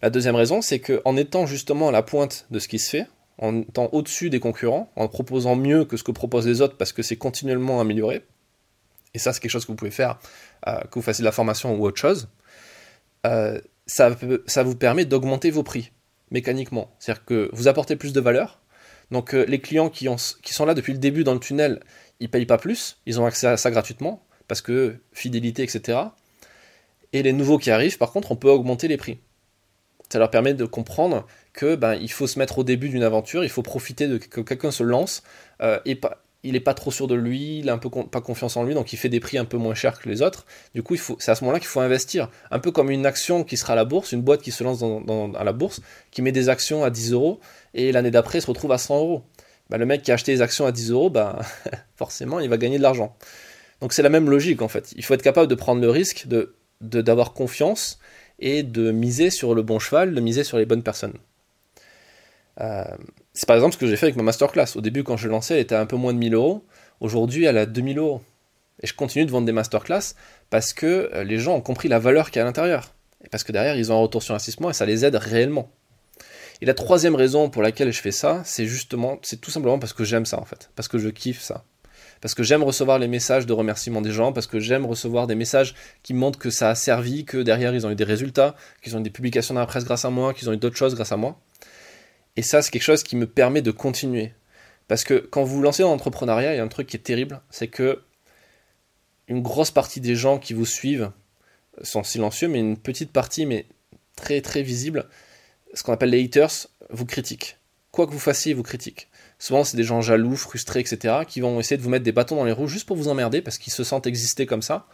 La 0.02 0.10
deuxième 0.10 0.36
raison, 0.36 0.62
c'est 0.62 0.80
qu'en 0.80 1.16
étant 1.18 1.46
justement 1.46 1.90
à 1.90 1.92
la 1.92 2.04
pointe 2.04 2.48
de 2.50 2.60
ce 2.60 2.68
qui 2.68 2.80
se 2.80 2.90
fait, 2.90 3.08
en 3.38 3.62
étant 3.62 3.90
au-dessus 3.92 4.30
des 4.30 4.40
concurrents, 4.40 4.92
en 4.96 5.08
proposant 5.08 5.56
mieux 5.56 5.86
que 5.86 5.98
ce 5.98 6.04
que 6.04 6.12
proposent 6.12 6.48
les 6.48 6.62
autres 6.62 6.78
parce 6.78 6.94
que 6.94 7.04
c'est 7.04 7.18
continuellement 7.18 7.80
amélioré, 7.80 8.24
et 9.14 9.20
ça 9.20 9.34
c'est 9.34 9.40
quelque 9.40 9.52
chose 9.52 9.66
que 9.66 9.72
vous 9.72 9.76
pouvez 9.76 9.92
faire, 9.92 10.20
euh, 10.68 10.80
que 10.82 10.96
vous 10.96 11.02
fassiez 11.02 11.22
de 11.22 11.28
la 11.28 11.32
formation 11.32 11.76
ou 11.76 11.86
autre 11.86 12.00
chose, 12.00 12.30
euh, 13.26 13.60
ça, 13.86 14.16
ça, 14.48 14.64
vous 14.64 14.76
permet 14.76 15.06
d'augmenter 15.06 15.52
vos 15.52 15.64
prix 15.64 15.92
mécaniquement. 16.32 16.96
C'est-à-dire 16.98 17.26
que 17.26 17.50
vous 17.54 17.68
apportez 17.68 17.96
plus 17.96 18.14
de 18.14 18.22
valeur, 18.22 18.61
donc 19.12 19.36
euh, 19.36 19.46
les 19.48 19.60
clients 19.60 19.90
qui, 19.90 20.10
ont, 20.10 20.18
qui 20.42 20.54
sont 20.54 20.66
là 20.66 20.74
depuis 20.74 20.94
le 20.94 21.00
début 21.00 21.24
dans 21.24 21.34
le 21.34 21.40
tunnel, 21.40 21.82
ils 22.20 22.30
payent 22.30 22.46
pas 22.46 22.58
plus, 22.58 22.98
ils 23.06 23.20
ont 23.20 23.26
accès 23.26 23.48
à 23.48 23.58
ça 23.58 23.72
gratuitement, 23.72 24.24
parce 24.48 24.62
que 24.62 24.96
fidélité, 25.14 25.64
etc. 25.64 26.00
Et 27.14 27.24
les 27.24 27.34
nouveaux 27.34 27.58
qui 27.58 27.72
arrivent, 27.72 27.98
par 27.98 28.12
contre, 28.12 28.32
on 28.32 28.36
peut 28.36 28.50
augmenter 28.50 28.88
les 28.88 28.98
prix 28.98 29.20
ça 30.12 30.20
leur 30.20 30.30
permet 30.30 30.54
de 30.54 30.66
comprendre 30.66 31.26
que 31.54 31.76
ben, 31.76 31.96
il 31.96 32.12
faut 32.12 32.28
se 32.28 32.38
mettre 32.38 32.60
au 32.60 32.64
début 32.64 32.90
d'une 32.90 33.04
aventure, 33.04 33.44
il 33.44 33.50
faut 33.50 33.62
profiter 33.62 34.08
de 34.08 34.18
que 34.18 34.42
quelqu'un 34.42 34.72
se 34.72 34.84
lance 34.84 35.24
euh, 35.62 35.80
et 35.86 35.96
pas, 35.96 36.24
il 36.44 36.54
n'est 36.54 36.60
pas 36.60 36.74
trop 36.74 36.92
sûr 36.92 37.08
de 37.08 37.16
lui, 37.16 37.60
il 37.60 37.78
peu 37.80 37.90
pas 37.90 38.22
confiance 38.22 38.58
en 38.58 38.64
lui, 38.64 38.74
donc 38.74 38.94
il 38.94 38.98
fait 38.98 39.10
des 39.10 39.20
prix 39.20 39.38
un 39.38 39.46
peu 39.46 39.58
moins 39.58 39.76
chers 39.76 40.00
que 40.00 40.10
les 40.10 40.22
autres. 40.22 40.46
Du 40.74 40.82
coup, 40.82 40.96
c'est 40.96 41.30
à 41.30 41.36
ce 41.36 41.44
moment-là 41.44 41.60
qu'il 41.60 41.68
faut 41.68 41.82
investir. 41.82 42.30
Un 42.50 42.60
peu 42.60 42.72
comme 42.72 42.90
une 42.90 43.06
action 43.06 43.44
qui 43.44 43.58
sera 43.58 43.74
à 43.74 43.76
la 43.76 43.86
bourse, 43.86 44.12
une 44.12 44.22
boîte 44.22 44.42
qui 44.42 44.52
se 44.52 44.64
lance 44.64 44.84
à 45.36 45.44
la 45.44 45.54
bourse, 45.54 45.82
qui 46.10 46.22
met 46.22 46.32
des 46.32 46.50
actions 46.50 46.84
à 46.84 46.90
10 46.90 47.12
euros, 47.14 47.40
et 47.74 47.92
l'année 47.92 48.12
d'après 48.12 48.42
se 48.42 48.48
retrouve 48.48 48.72
à 48.72 48.78
100 48.78 48.98
euros. 48.98 49.24
Ben, 49.70 49.78
le 49.78 49.86
mec 49.86 50.02
qui 50.02 50.12
a 50.12 50.16
acheté 50.16 50.32
les 50.34 50.42
actions 50.42 50.66
à 50.66 50.72
10 50.72 50.92
euros, 50.92 51.10
ben, 51.10 51.38
forcément, 51.96 52.40
il 52.40 52.50
va 52.50 52.58
gagner 52.58 52.78
de 52.78 52.84
l'argent. 52.84 53.16
Donc 53.82 53.94
c'est 53.94 54.04
la 54.04 54.10
même 54.10 54.30
logique 54.30 54.62
en 54.62 54.68
fait. 54.68 54.94
Il 54.96 55.04
faut 55.04 55.14
être 55.14 55.24
capable 55.24 55.48
de 55.48 55.56
prendre 55.56 55.82
le 55.82 55.90
risque 55.90 56.28
de 56.28 56.56
d'avoir 56.82 57.34
confiance 57.34 58.00
et 58.40 58.64
de 58.64 58.90
miser 58.92 59.30
sur 59.30 59.54
le 59.54 59.62
bon 59.62 59.78
cheval, 59.78 60.16
de 60.16 60.20
miser 60.20 60.44
sur 60.44 60.58
les 60.58 60.66
bonnes 60.66 60.82
personnes. 60.82 61.14
Euh, 62.60 62.84
c'est 63.34 63.48
par 63.48 63.56
exemple 63.56 63.74
ce 63.74 63.80
que 63.80 63.88
j'ai 63.88 63.96
fait 63.96 64.08
avec 64.08 64.16
ma 64.16 64.24
masterclass. 64.24 64.76
Au 64.76 64.82
début, 64.82 65.04
quand 65.04 65.18
je 65.18 65.28
lançais, 65.28 65.56
elle 65.56 65.62
était 65.62 65.76
un 65.76 65.86
peu 65.86 65.96
moins 65.96 66.14
de 66.14 66.18
1000 66.18 66.34
euros. 66.34 66.66
Aujourd'hui, 67.00 67.46
elle 67.46 67.58
a 67.58 67.66
2000 67.66 67.98
euros. 67.98 68.22
Et 68.82 68.88
je 68.88 68.94
continue 68.94 69.26
de 69.26 69.32
vendre 69.32 69.46
des 69.46 69.52
masterclass 69.52 70.16
parce 70.50 70.74
que 70.74 71.10
euh, 71.14 71.24
les 71.24 71.38
gens 71.38 71.56
ont 71.56 71.62
compris 71.62 71.88
la 71.88 72.00
valeur 72.00 72.32
qu'il 72.32 72.38
y 72.38 72.40
a 72.40 72.44
à 72.44 72.46
l'intérieur. 72.46 72.94
Et 73.24 73.30
parce 73.30 73.44
que 73.44 73.52
derrière, 73.52 73.76
ils 73.76 73.92
ont 73.92 73.96
un 73.96 74.02
retour 74.02 74.24
sur 74.24 74.34
investissement 74.34 74.70
et 74.70 74.74
ça 74.74 74.86
les 74.86 75.06
aide 75.06 75.16
réellement. 75.16 75.72
Et 76.62 76.66
la 76.66 76.74
troisième 76.74 77.16
raison 77.16 77.50
pour 77.50 77.62
laquelle 77.62 77.92
je 77.92 78.02
fais 78.02 78.12
ça, 78.12 78.42
c'est 78.44 78.66
justement, 78.66 79.20
c'est 79.22 79.40
tout 79.40 79.52
simplement 79.52 79.80
parce 79.80 79.94
que 79.94 80.04
j'aime 80.04 80.26
ça 80.26 80.40
en 80.40 80.46
fait. 80.46 80.70
Parce 80.76 80.88
que 80.88 80.98
je 80.98 81.10
kiffe 81.10 81.42
ça 81.42 81.64
parce 82.22 82.36
que 82.36 82.44
j'aime 82.44 82.64
recevoir 82.64 83.00
les 83.00 83.08
messages 83.08 83.48
de 83.48 83.54
remerciement 83.54 84.00
des 84.00 84.12
gens, 84.12 84.32
parce 84.32 84.46
que 84.46 84.60
j'aime 84.60 84.86
recevoir 84.86 85.26
des 85.26 85.34
messages 85.36 85.74
qui 86.04 86.14
montrent 86.14 86.38
que 86.38 86.52
ça 86.52 86.70
a 86.70 86.76
servi, 86.76 87.26
que 87.26 87.38
derrière 87.38 87.74
ils 87.74 87.86
ont 87.88 87.90
eu 87.90 87.96
des 87.96 88.04
résultats, 88.04 88.56
qu'ils 88.84 88.96
ont 88.96 89.00
eu 89.00 89.04
des 89.04 89.10
publications 89.10 89.56
dans 89.56 89.60
la 89.60 89.66
presse 89.66 89.84
grâce 89.86 90.06
à 90.06 90.12
moi, 90.12 90.34
qu'ils 90.34 90.48
ont 90.50 90.54
eu 90.54 90.58
d'autres 90.58 90.78
choses 90.78 90.94
grâce 90.94 91.12
à 91.12 91.18
moi. 91.18 91.40
Et 92.36 92.42
ça, 92.42 92.62
c'est 92.62 92.72
quelque 92.72 92.82
chose 92.84 93.04
qui 93.04 93.16
me 93.16 93.28
permet 93.28 93.62
de 93.62 93.72
continuer. 93.72 94.34
Parce 94.88 95.04
que 95.04 95.16
quand 95.16 95.44
vous 95.44 95.58
vous 95.58 95.62
lancez 95.62 95.84
dans 95.84 95.90
l'entrepreneuriat, 95.90 96.54
il 96.54 96.58
y 96.58 96.60
a 96.60 96.64
un 96.64 96.68
truc 96.68 96.88
qui 96.88 96.98
est 96.98 97.02
terrible, 97.02 97.42
c'est 97.50 97.68
que 97.68 98.02
une 99.28 99.42
grosse 99.42 99.72
partie 99.72 100.02
des 100.02 100.16
gens 100.16 100.38
qui 100.38 100.54
vous 100.54 100.66
suivent 100.66 101.12
sont 101.82 102.04
silencieux, 102.04 102.48
mais 102.48 102.60
une 102.60 102.78
petite 102.78 103.12
partie, 103.12 103.46
mais 103.46 103.66
très 104.16 104.42
très 104.42 104.62
visible, 104.62 105.08
ce 105.74 105.84
qu'on 105.84 105.94
appelle 105.94 106.10
les 106.10 106.24
haters, 106.24 106.68
vous 106.90 107.06
critiquent. 107.06 107.58
Quoi 107.92 108.08
que 108.08 108.12
vous 108.12 108.20
fassiez, 108.20 108.52
ils 108.52 108.56
vous 108.56 108.64
critiquent. 108.64 109.10
Souvent, 109.40 109.64
c'est 109.64 109.78
des 109.78 109.84
gens 109.84 110.02
jaloux, 110.02 110.36
frustrés, 110.36 110.80
etc., 110.82 111.20
qui 111.28 111.40
vont 111.42 111.60
essayer 111.60 111.78
de 111.78 111.82
vous 111.82 111.90
mettre 111.90 112.04
des 112.04 112.12
bâtons 112.12 112.36
dans 112.36 112.46
les 112.46 112.52
roues 112.52 112.68
juste 112.68 112.86
pour 112.86 112.98
vous 112.98 113.08
emmerder 113.08 113.42
parce 113.42 113.58
qu'ils 113.58 113.74
se 113.74 113.84
sentent 113.84 114.08
exister 114.08 114.46
comme 114.46 114.62
ça. 114.62 114.88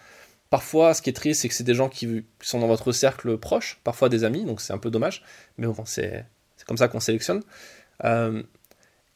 Parfois, 0.49 0.93
ce 0.93 1.01
qui 1.01 1.09
est 1.09 1.13
triste, 1.13 1.41
c'est 1.41 1.49
que 1.49 1.53
c'est 1.53 1.63
des 1.63 1.73
gens 1.73 1.89
qui 1.89 2.23
sont 2.41 2.59
dans 2.59 2.67
votre 2.67 2.91
cercle 2.91 3.37
proche, 3.37 3.79
parfois 3.83 4.07
des 4.09 4.23
amis, 4.23 4.45
donc 4.45 4.61
c'est 4.61 4.73
un 4.73 4.77
peu 4.77 4.89
dommage, 4.89 5.23
mais 5.57 5.67
bon, 5.67 5.83
c'est 5.85 6.25
comme 6.67 6.77
ça 6.77 6.87
qu'on 6.87 6.99
sélectionne. 6.99 7.41
Euh, 8.03 8.43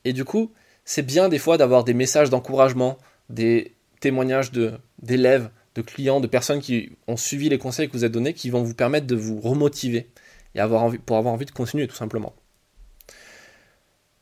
et 0.06 0.14
du 0.14 0.26
coup, 0.26 0.52
c'est 0.86 1.04
bien 1.04 1.30
des 1.30 1.40
fois 1.40 1.58
d'avoir 1.58 1.84
des 1.84 1.94
messages 1.94 2.30
d'encouragement, 2.30 2.98
des 3.30 3.76
témoignages 4.00 4.52
d'élèves, 5.00 5.50
de, 5.76 5.82
clients, 5.82 6.20
de 6.20 6.28
personnes 6.28 6.60
qui 6.60 6.92
ont 7.08 7.18
suivi 7.18 7.50
les 7.50 7.58
conseils 7.58 7.88
que 7.88 7.94
vous 7.94 8.04
avez 8.04 8.12
donnés, 8.12 8.34
qui 8.34 8.50
vont 8.50 8.64
vous 8.64 8.74
permettre 8.74 9.08
de 9.08 9.16
vous 9.16 9.40
remotiver 9.40 10.10
et 10.56 10.60
avoir 10.60 10.92
pour 11.06 11.18
avoir 11.18 11.34
envie 11.34 11.46
de 11.46 11.52
continuer 11.52 11.88
tout 11.88 11.96
simplement. 11.96 12.34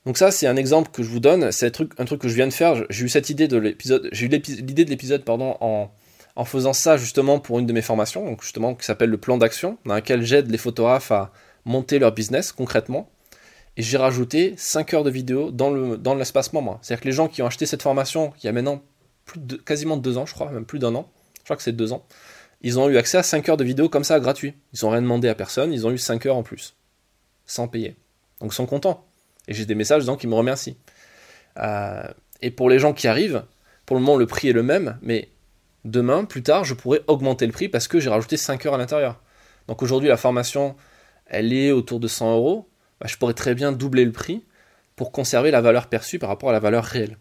Donc 0.05 0.17
ça, 0.17 0.31
c'est 0.31 0.47
un 0.47 0.55
exemple 0.55 0.91
que 0.91 1.03
je 1.03 1.09
vous 1.09 1.19
donne. 1.19 1.51
C'est 1.51 1.67
un 1.67 1.71
truc, 1.71 1.91
un 1.97 2.05
truc 2.05 2.21
que 2.21 2.27
je 2.27 2.35
viens 2.35 2.47
de 2.47 2.53
faire. 2.53 2.85
J'ai 2.89 3.05
eu 3.05 3.09
cette 3.09 3.29
idée 3.29 3.47
de 3.47 3.57
l'épisode, 3.57 4.09
j'ai 4.11 4.25
eu 4.25 4.29
l'idée 4.29 4.85
de 4.85 4.89
l'épisode, 4.89 5.23
pardon, 5.23 5.57
en, 5.59 5.91
en 6.35 6.45
faisant 6.45 6.73
ça 6.73 6.97
justement 6.97 7.39
pour 7.39 7.59
une 7.59 7.65
de 7.65 7.73
mes 7.73 7.81
formations, 7.81 8.25
donc 8.25 8.43
justement 8.43 8.75
qui 8.75 8.85
s'appelle 8.85 9.09
le 9.09 9.17
plan 9.17 9.37
d'action, 9.37 9.77
dans 9.85 9.95
lequel 9.95 10.23
j'aide 10.23 10.49
les 10.49 10.57
photographes 10.57 11.11
à 11.11 11.31
monter 11.65 11.99
leur 11.99 12.13
business 12.13 12.51
concrètement. 12.51 13.09
Et 13.79 13.81
j'ai 13.81 13.95
rajouté 13.95 14.55
5 14.57 14.93
heures 14.93 15.03
de 15.05 15.09
vidéo 15.09 15.51
dans, 15.51 15.69
le, 15.69 15.97
dans 15.97 16.13
l'espace 16.13 16.51
membre. 16.51 16.79
C'est-à-dire 16.81 17.01
que 17.01 17.07
les 17.07 17.13
gens 17.13 17.29
qui 17.29 17.41
ont 17.41 17.45
acheté 17.45 17.65
cette 17.65 17.81
formation, 17.81 18.33
il 18.37 18.45
y 18.45 18.49
a 18.49 18.51
maintenant 18.51 18.81
quasiment 19.63 19.95
deux 19.95 20.17
ans, 20.17 20.25
je 20.25 20.33
crois, 20.33 20.51
même 20.51 20.65
plus 20.65 20.79
d'un 20.79 20.93
an, 20.95 21.09
je 21.37 21.43
crois 21.45 21.55
que 21.55 21.63
c'est 21.63 21.71
deux 21.71 21.93
ans, 21.93 22.05
ils 22.59 22.77
ont 22.77 22.89
eu 22.89 22.97
accès 22.97 23.17
à 23.17 23.23
5 23.23 23.47
heures 23.47 23.55
de 23.55 23.63
vidéo 23.63 23.87
comme 23.87 24.03
ça, 24.03 24.19
gratuit. 24.19 24.53
Ils 24.73 24.83
n'ont 24.83 24.89
rien 24.89 25.01
demandé 25.01 25.29
à 25.29 25.33
personne, 25.33 25.71
ils 25.71 25.87
ont 25.87 25.91
eu 25.91 25.97
5 25.97 26.25
heures 26.25 26.35
en 26.35 26.43
plus, 26.43 26.75
sans 27.45 27.69
payer. 27.69 27.95
Donc 28.41 28.51
ils 28.51 28.55
sont 28.55 28.65
contents. 28.65 29.07
Et 29.47 29.53
j'ai 29.53 29.65
des 29.65 29.75
messages 29.75 30.03
qui 30.17 30.27
me 30.27 30.35
remercient. 30.35 30.75
Euh, 31.55 32.03
et 32.41 32.51
pour 32.51 32.69
les 32.69 32.79
gens 32.79 32.91
qui 32.91 33.07
arrivent, 33.07 33.45
pour 33.85 33.95
le 33.95 34.01
moment 34.01 34.17
le 34.17 34.27
prix 34.27 34.49
est 34.49 34.53
le 34.53 34.61
même, 34.61 34.99
mais 35.01 35.29
demain, 35.85 36.25
plus 36.25 36.43
tard, 36.43 36.65
je 36.65 36.73
pourrais 36.73 36.99
augmenter 37.07 37.45
le 37.45 37.53
prix 37.53 37.69
parce 37.69 37.87
que 37.87 38.01
j'ai 38.01 38.09
rajouté 38.09 38.35
5 38.35 38.65
heures 38.65 38.73
à 38.73 38.77
l'intérieur. 38.77 39.21
Donc 39.69 39.81
aujourd'hui, 39.83 40.09
la 40.09 40.17
formation, 40.17 40.75
elle 41.27 41.53
est 41.53 41.71
autour 41.71 42.01
de 42.01 42.09
100 42.09 42.33
euros. 42.35 42.68
Bah, 42.99 43.07
je 43.07 43.17
pourrais 43.17 43.33
très 43.33 43.55
bien 43.55 43.71
doubler 43.71 44.05
le 44.05 44.11
prix 44.11 44.43
pour 44.95 45.11
conserver 45.11 45.51
la 45.51 45.61
valeur 45.61 45.87
perçue 45.87 46.19
par 46.19 46.29
rapport 46.29 46.49
à 46.49 46.53
la 46.53 46.59
valeur 46.59 46.83
réelle. 46.83 47.17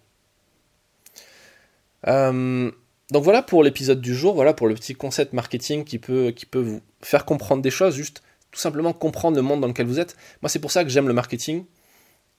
Euh, 2.07 2.71
donc 3.11 3.25
voilà 3.25 3.43
pour 3.43 3.63
l'épisode 3.63 4.01
du 4.01 4.15
jour, 4.15 4.35
voilà 4.35 4.53
pour 4.53 4.69
le 4.69 4.75
petit 4.75 4.95
concept 4.95 5.33
marketing 5.33 5.85
qui 5.85 5.99
peut, 5.99 6.31
qui 6.31 6.47
peut 6.47 6.61
vous 6.61 6.81
faire 7.01 7.25
comprendre 7.25 7.63
des 7.63 7.71
choses 7.71 7.95
juste 7.95 8.23
tout 8.51 8.61
simplement 8.61 8.93
comprendre 8.93 9.37
le 9.37 9.43
monde 9.43 9.61
dans 9.61 9.69
lequel 9.69 9.87
vous 9.87 10.01
êtes. 10.01 10.17
Moi, 10.43 10.49
c'est 10.49 10.59
pour 10.59 10.71
ça 10.71 10.85
que 10.85 10.91
j'aime 10.91 11.07
le 11.07 11.15
marketing, 11.15 11.65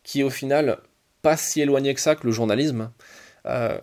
qui 0.03 0.22
est 0.22 0.24
au 0.24 0.29
final 0.29 0.79
pas 1.22 1.38
si 1.38 1.62
éloigné 1.62 1.93
que 1.93 2.01
ça 2.01 2.15
que 2.15 2.25
le 2.25 2.31
journalisme. 2.31 2.91
Euh, 3.46 3.79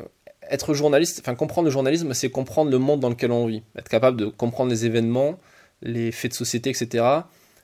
être 0.51 0.75
journaliste, 0.75 1.21
enfin 1.21 1.35
comprendre 1.35 1.67
le 1.67 1.71
journalisme, 1.73 2.15
c'est 2.15 2.31
comprendre 2.31 2.71
le 2.71 2.79
monde 2.79 3.01
dans 3.01 3.09
lequel 3.09 3.33
on 3.33 3.47
vit, 3.47 3.63
être 3.77 3.89
capable 3.89 4.17
de 4.17 4.27
comprendre 4.27 4.71
les 4.71 4.87
événements, 4.87 5.39
les 5.83 6.13
faits 6.13 6.33
de 6.33 6.37
société, 6.37 6.71
etc. 6.71 7.05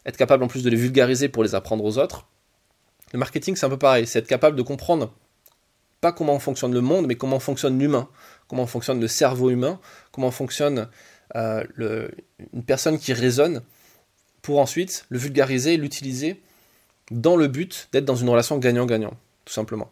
Être 0.06 0.16
capable 0.16 0.44
en 0.44 0.48
plus 0.48 0.62
de 0.62 0.70
les 0.70 0.76
vulgariser 0.76 1.28
pour 1.28 1.42
les 1.42 1.54
apprendre 1.54 1.84
aux 1.84 1.98
autres. 1.98 2.26
Le 3.12 3.18
marketing, 3.18 3.56
c'est 3.56 3.66
un 3.66 3.70
peu 3.70 3.78
pareil, 3.78 4.06
c'est 4.06 4.18
être 4.18 4.26
capable 4.26 4.56
de 4.56 4.62
comprendre 4.62 5.12
pas 6.00 6.12
comment 6.12 6.38
fonctionne 6.38 6.74
le 6.74 6.80
monde, 6.80 7.06
mais 7.06 7.14
comment 7.14 7.38
fonctionne 7.38 7.78
l'humain, 7.78 8.08
comment 8.48 8.66
fonctionne 8.66 9.00
le 9.00 9.06
cerveau 9.06 9.50
humain, 9.50 9.78
comment 10.10 10.32
fonctionne 10.32 10.88
euh, 11.36 12.08
une 12.52 12.64
personne 12.64 12.98
qui 12.98 13.12
raisonne, 13.12 13.62
pour 14.42 14.58
ensuite 14.58 15.06
le 15.08 15.18
vulgariser, 15.18 15.76
l'utiliser 15.76 16.42
dans 17.10 17.36
le 17.36 17.46
but 17.46 17.88
d'être 17.92 18.04
dans 18.04 18.16
une 18.16 18.28
relation 18.28 18.58
gagnant-gagnant, 18.58 19.14
tout 19.44 19.52
simplement. 19.52 19.90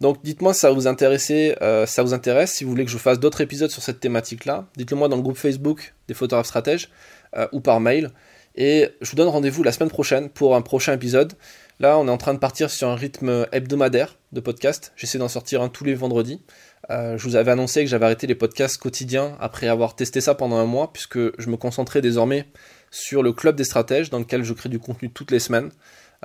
Donc 0.00 0.22
dites-moi 0.22 0.52
si 0.52 0.60
ça 0.60 0.70
vous 0.72 0.86
intéresse, 0.86 1.30
euh, 1.30 1.86
ça 1.86 2.02
vous 2.02 2.12
intéresse, 2.12 2.52
si 2.52 2.64
vous 2.64 2.70
voulez 2.70 2.84
que 2.84 2.90
je 2.90 2.98
fasse 2.98 3.20
d'autres 3.20 3.40
épisodes 3.40 3.70
sur 3.70 3.82
cette 3.82 4.00
thématique-là, 4.00 4.66
dites-le 4.76 4.96
moi 4.96 5.08
dans 5.08 5.16
le 5.16 5.22
groupe 5.22 5.36
Facebook 5.36 5.94
des 6.08 6.14
photographes 6.14 6.46
stratèges 6.46 6.90
euh, 7.36 7.46
ou 7.52 7.60
par 7.60 7.80
mail. 7.80 8.10
Et 8.54 8.88
je 9.00 9.10
vous 9.10 9.16
donne 9.16 9.28
rendez-vous 9.28 9.62
la 9.62 9.72
semaine 9.72 9.90
prochaine 9.90 10.28
pour 10.28 10.54
un 10.54 10.62
prochain 10.62 10.92
épisode. 10.92 11.32
Là, 11.80 11.98
on 11.98 12.06
est 12.06 12.10
en 12.10 12.18
train 12.18 12.34
de 12.34 12.38
partir 12.38 12.70
sur 12.70 12.88
un 12.88 12.94
rythme 12.94 13.46
hebdomadaire 13.50 14.16
de 14.32 14.40
podcast. 14.40 14.92
J'essaie 14.94 15.18
d'en 15.18 15.28
sortir 15.28 15.62
un 15.62 15.68
tous 15.68 15.84
les 15.84 15.94
vendredis. 15.94 16.42
Euh, 16.90 17.16
je 17.16 17.24
vous 17.24 17.36
avais 17.36 17.50
annoncé 17.50 17.82
que 17.82 17.90
j'avais 17.90 18.04
arrêté 18.04 18.26
les 18.26 18.34
podcasts 18.34 18.76
quotidiens 18.76 19.36
après 19.40 19.68
avoir 19.68 19.96
testé 19.96 20.20
ça 20.20 20.34
pendant 20.34 20.56
un 20.56 20.66
mois, 20.66 20.92
puisque 20.92 21.18
je 21.40 21.48
me 21.48 21.56
concentrais 21.56 22.00
désormais 22.00 22.46
sur 22.90 23.22
le 23.22 23.32
club 23.32 23.56
des 23.56 23.64
stratèges, 23.64 24.10
dans 24.10 24.18
lequel 24.18 24.44
je 24.44 24.52
crée 24.52 24.68
du 24.68 24.78
contenu 24.78 25.10
toutes 25.10 25.30
les 25.30 25.38
semaines. 25.38 25.70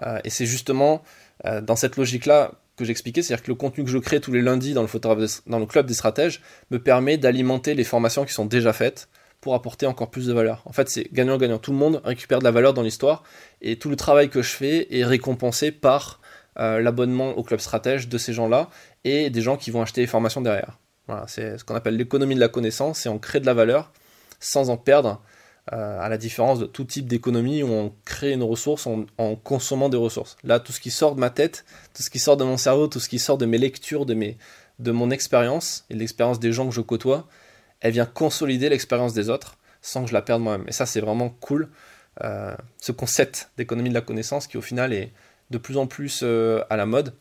Euh, 0.05 0.19
et 0.23 0.29
c'est 0.29 0.45
justement 0.45 1.01
euh, 1.45 1.61
dans 1.61 1.75
cette 1.75 1.95
logique-là 1.95 2.51
que 2.75 2.85
j'expliquais, 2.85 3.23
c'est-à-dire 3.23 3.43
que 3.43 3.51
le 3.51 3.55
contenu 3.55 3.83
que 3.83 3.89
je 3.89 3.97
crée 3.97 4.19
tous 4.19 4.31
les 4.31 4.41
lundis 4.41 4.73
dans 4.73 4.83
le, 4.83 5.27
dans 5.47 5.59
le 5.59 5.65
club 5.65 5.87
des 5.87 5.95
stratèges 5.95 6.41
me 6.69 6.77
permet 6.77 7.17
d'alimenter 7.17 7.73
les 7.73 7.83
formations 7.83 8.25
qui 8.25 8.33
sont 8.33 8.45
déjà 8.45 8.73
faites 8.73 9.07
pour 9.47 9.55
apporter 9.55 9.85
encore 9.85 10.09
plus 10.09 10.27
de 10.27 10.33
valeur. 10.33 10.61
En 10.65 10.73
fait, 10.73 10.89
c'est 10.89 11.07
gagnant-gagnant. 11.13 11.57
Tout 11.57 11.71
le 11.71 11.77
monde 11.77 12.01
récupère 12.03 12.39
de 12.39 12.43
la 12.43 12.51
valeur 12.51 12.73
dans 12.73 12.81
l'histoire 12.81 13.23
et 13.61 13.79
tout 13.79 13.89
le 13.89 13.95
travail 13.95 14.29
que 14.29 14.41
je 14.41 14.49
fais 14.49 14.93
est 14.93 15.05
récompensé 15.05 15.71
par 15.71 16.19
euh, 16.59 16.81
l'abonnement 16.81 17.29
au 17.37 17.43
club 17.43 17.61
stratège 17.61 18.09
de 18.09 18.17
ces 18.17 18.33
gens-là 18.33 18.69
et 19.05 19.29
des 19.29 19.41
gens 19.41 19.55
qui 19.55 19.71
vont 19.71 19.81
acheter 19.81 20.01
les 20.01 20.07
formations 20.07 20.41
derrière. 20.41 20.79
Voilà, 21.07 21.23
c'est 21.29 21.57
ce 21.57 21.63
qu'on 21.63 21.75
appelle 21.75 21.95
l'économie 21.95 22.35
de 22.35 22.41
la 22.41 22.49
connaissance 22.49 23.05
et 23.05 23.09
on 23.09 23.19
crée 23.19 23.39
de 23.39 23.45
la 23.45 23.53
valeur 23.53 23.93
sans 24.41 24.69
en 24.69 24.75
perdre, 24.75 25.21
euh, 25.71 25.97
à 26.01 26.09
la 26.09 26.17
différence 26.17 26.59
de 26.59 26.65
tout 26.65 26.83
type 26.83 27.07
d'économie 27.07 27.63
où 27.63 27.69
on 27.71 27.93
crée 28.03 28.33
une 28.33 28.43
ressource 28.43 28.85
en, 28.85 29.35
consommant 29.37 29.87
des 29.87 29.95
ressources. 29.95 30.35
Là, 30.43 30.59
tout 30.59 30.73
ce 30.73 30.81
qui 30.81 30.91
sort 30.91 31.15
de 31.15 31.21
ma 31.21 31.29
tête, 31.29 31.63
tout 31.93 32.03
ce 32.03 32.09
qui 32.09 32.19
sort 32.19 32.35
de 32.35 32.43
mon 32.43 32.57
cerveau, 32.57 32.87
tout 32.87 32.99
ce 32.99 33.07
qui 33.07 33.17
sort 33.17 33.37
de 33.37 33.45
mes 33.45 33.57
lectures, 33.57 34.05
de, 34.05 34.13
mes, 34.13 34.37
de 34.79 34.91
mon 34.91 35.09
expérience 35.09 35.85
et 35.89 35.93
de 35.93 35.99
l'expérience 35.99 36.41
des 36.41 36.51
gens 36.51 36.67
que 36.67 36.75
je 36.75 36.81
côtoie, 36.81 37.29
elle 37.81 37.91
vient 37.91 38.05
consolider 38.05 38.69
l'expérience 38.69 39.13
des 39.13 39.29
autres 39.29 39.57
sans 39.81 40.03
que 40.03 40.09
je 40.09 40.13
la 40.13 40.21
perde 40.21 40.41
moi-même. 40.41 40.67
Et 40.67 40.71
ça, 40.71 40.85
c'est 40.85 41.01
vraiment 41.01 41.29
cool. 41.29 41.69
Euh, 42.23 42.55
ce 42.79 42.91
concept 42.91 43.51
d'économie 43.57 43.89
de 43.89 43.93
la 43.93 44.01
connaissance 44.01 44.47
qui, 44.47 44.57
au 44.57 44.61
final, 44.61 44.93
est 44.93 45.11
de 45.49 45.57
plus 45.57 45.77
en 45.77 45.87
plus 45.87 46.21
euh, 46.23 46.63
à 46.69 46.77
la 46.77 46.85
mode. 46.85 47.13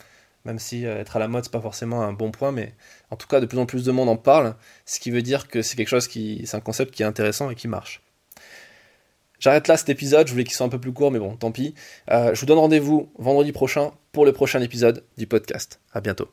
Même 0.44 0.58
si 0.58 0.86
euh, 0.86 1.00
être 1.00 1.16
à 1.16 1.18
la 1.18 1.28
mode, 1.28 1.44
c'est 1.44 1.52
pas 1.52 1.60
forcément 1.60 2.02
un 2.02 2.12
bon 2.12 2.30
point, 2.30 2.52
mais 2.52 2.72
en 3.10 3.16
tout 3.16 3.26
cas, 3.26 3.40
de 3.40 3.46
plus 3.46 3.58
en 3.58 3.66
plus 3.66 3.84
de 3.84 3.92
monde 3.92 4.08
en 4.08 4.16
parle. 4.16 4.54
Ce 4.84 5.00
qui 5.00 5.10
veut 5.10 5.22
dire 5.22 5.48
que 5.48 5.62
c'est 5.62 5.76
quelque 5.76 5.88
chose 5.88 6.08
qui. 6.08 6.42
C'est 6.46 6.56
un 6.56 6.60
concept 6.60 6.94
qui 6.94 7.02
est 7.02 7.06
intéressant 7.06 7.50
et 7.50 7.54
qui 7.54 7.68
marche. 7.68 8.02
J'arrête 9.38 9.68
là 9.68 9.76
cet 9.76 9.90
épisode, 9.90 10.26
je 10.26 10.32
voulais 10.32 10.44
qu'il 10.44 10.54
soit 10.54 10.64
un 10.64 10.70
peu 10.70 10.80
plus 10.80 10.94
court, 10.94 11.10
mais 11.10 11.18
bon, 11.18 11.36
tant 11.36 11.52
pis. 11.52 11.74
je 12.08 12.40
vous 12.40 12.46
donne 12.46 12.58
rendez-vous 12.58 13.12
vendredi 13.18 13.52
prochain 13.52 13.92
pour 14.10 14.24
le 14.24 14.32
prochain 14.32 14.62
épisode 14.62 15.04
du 15.18 15.26
podcast. 15.26 15.78
À 15.92 16.00
bientôt. 16.00 16.30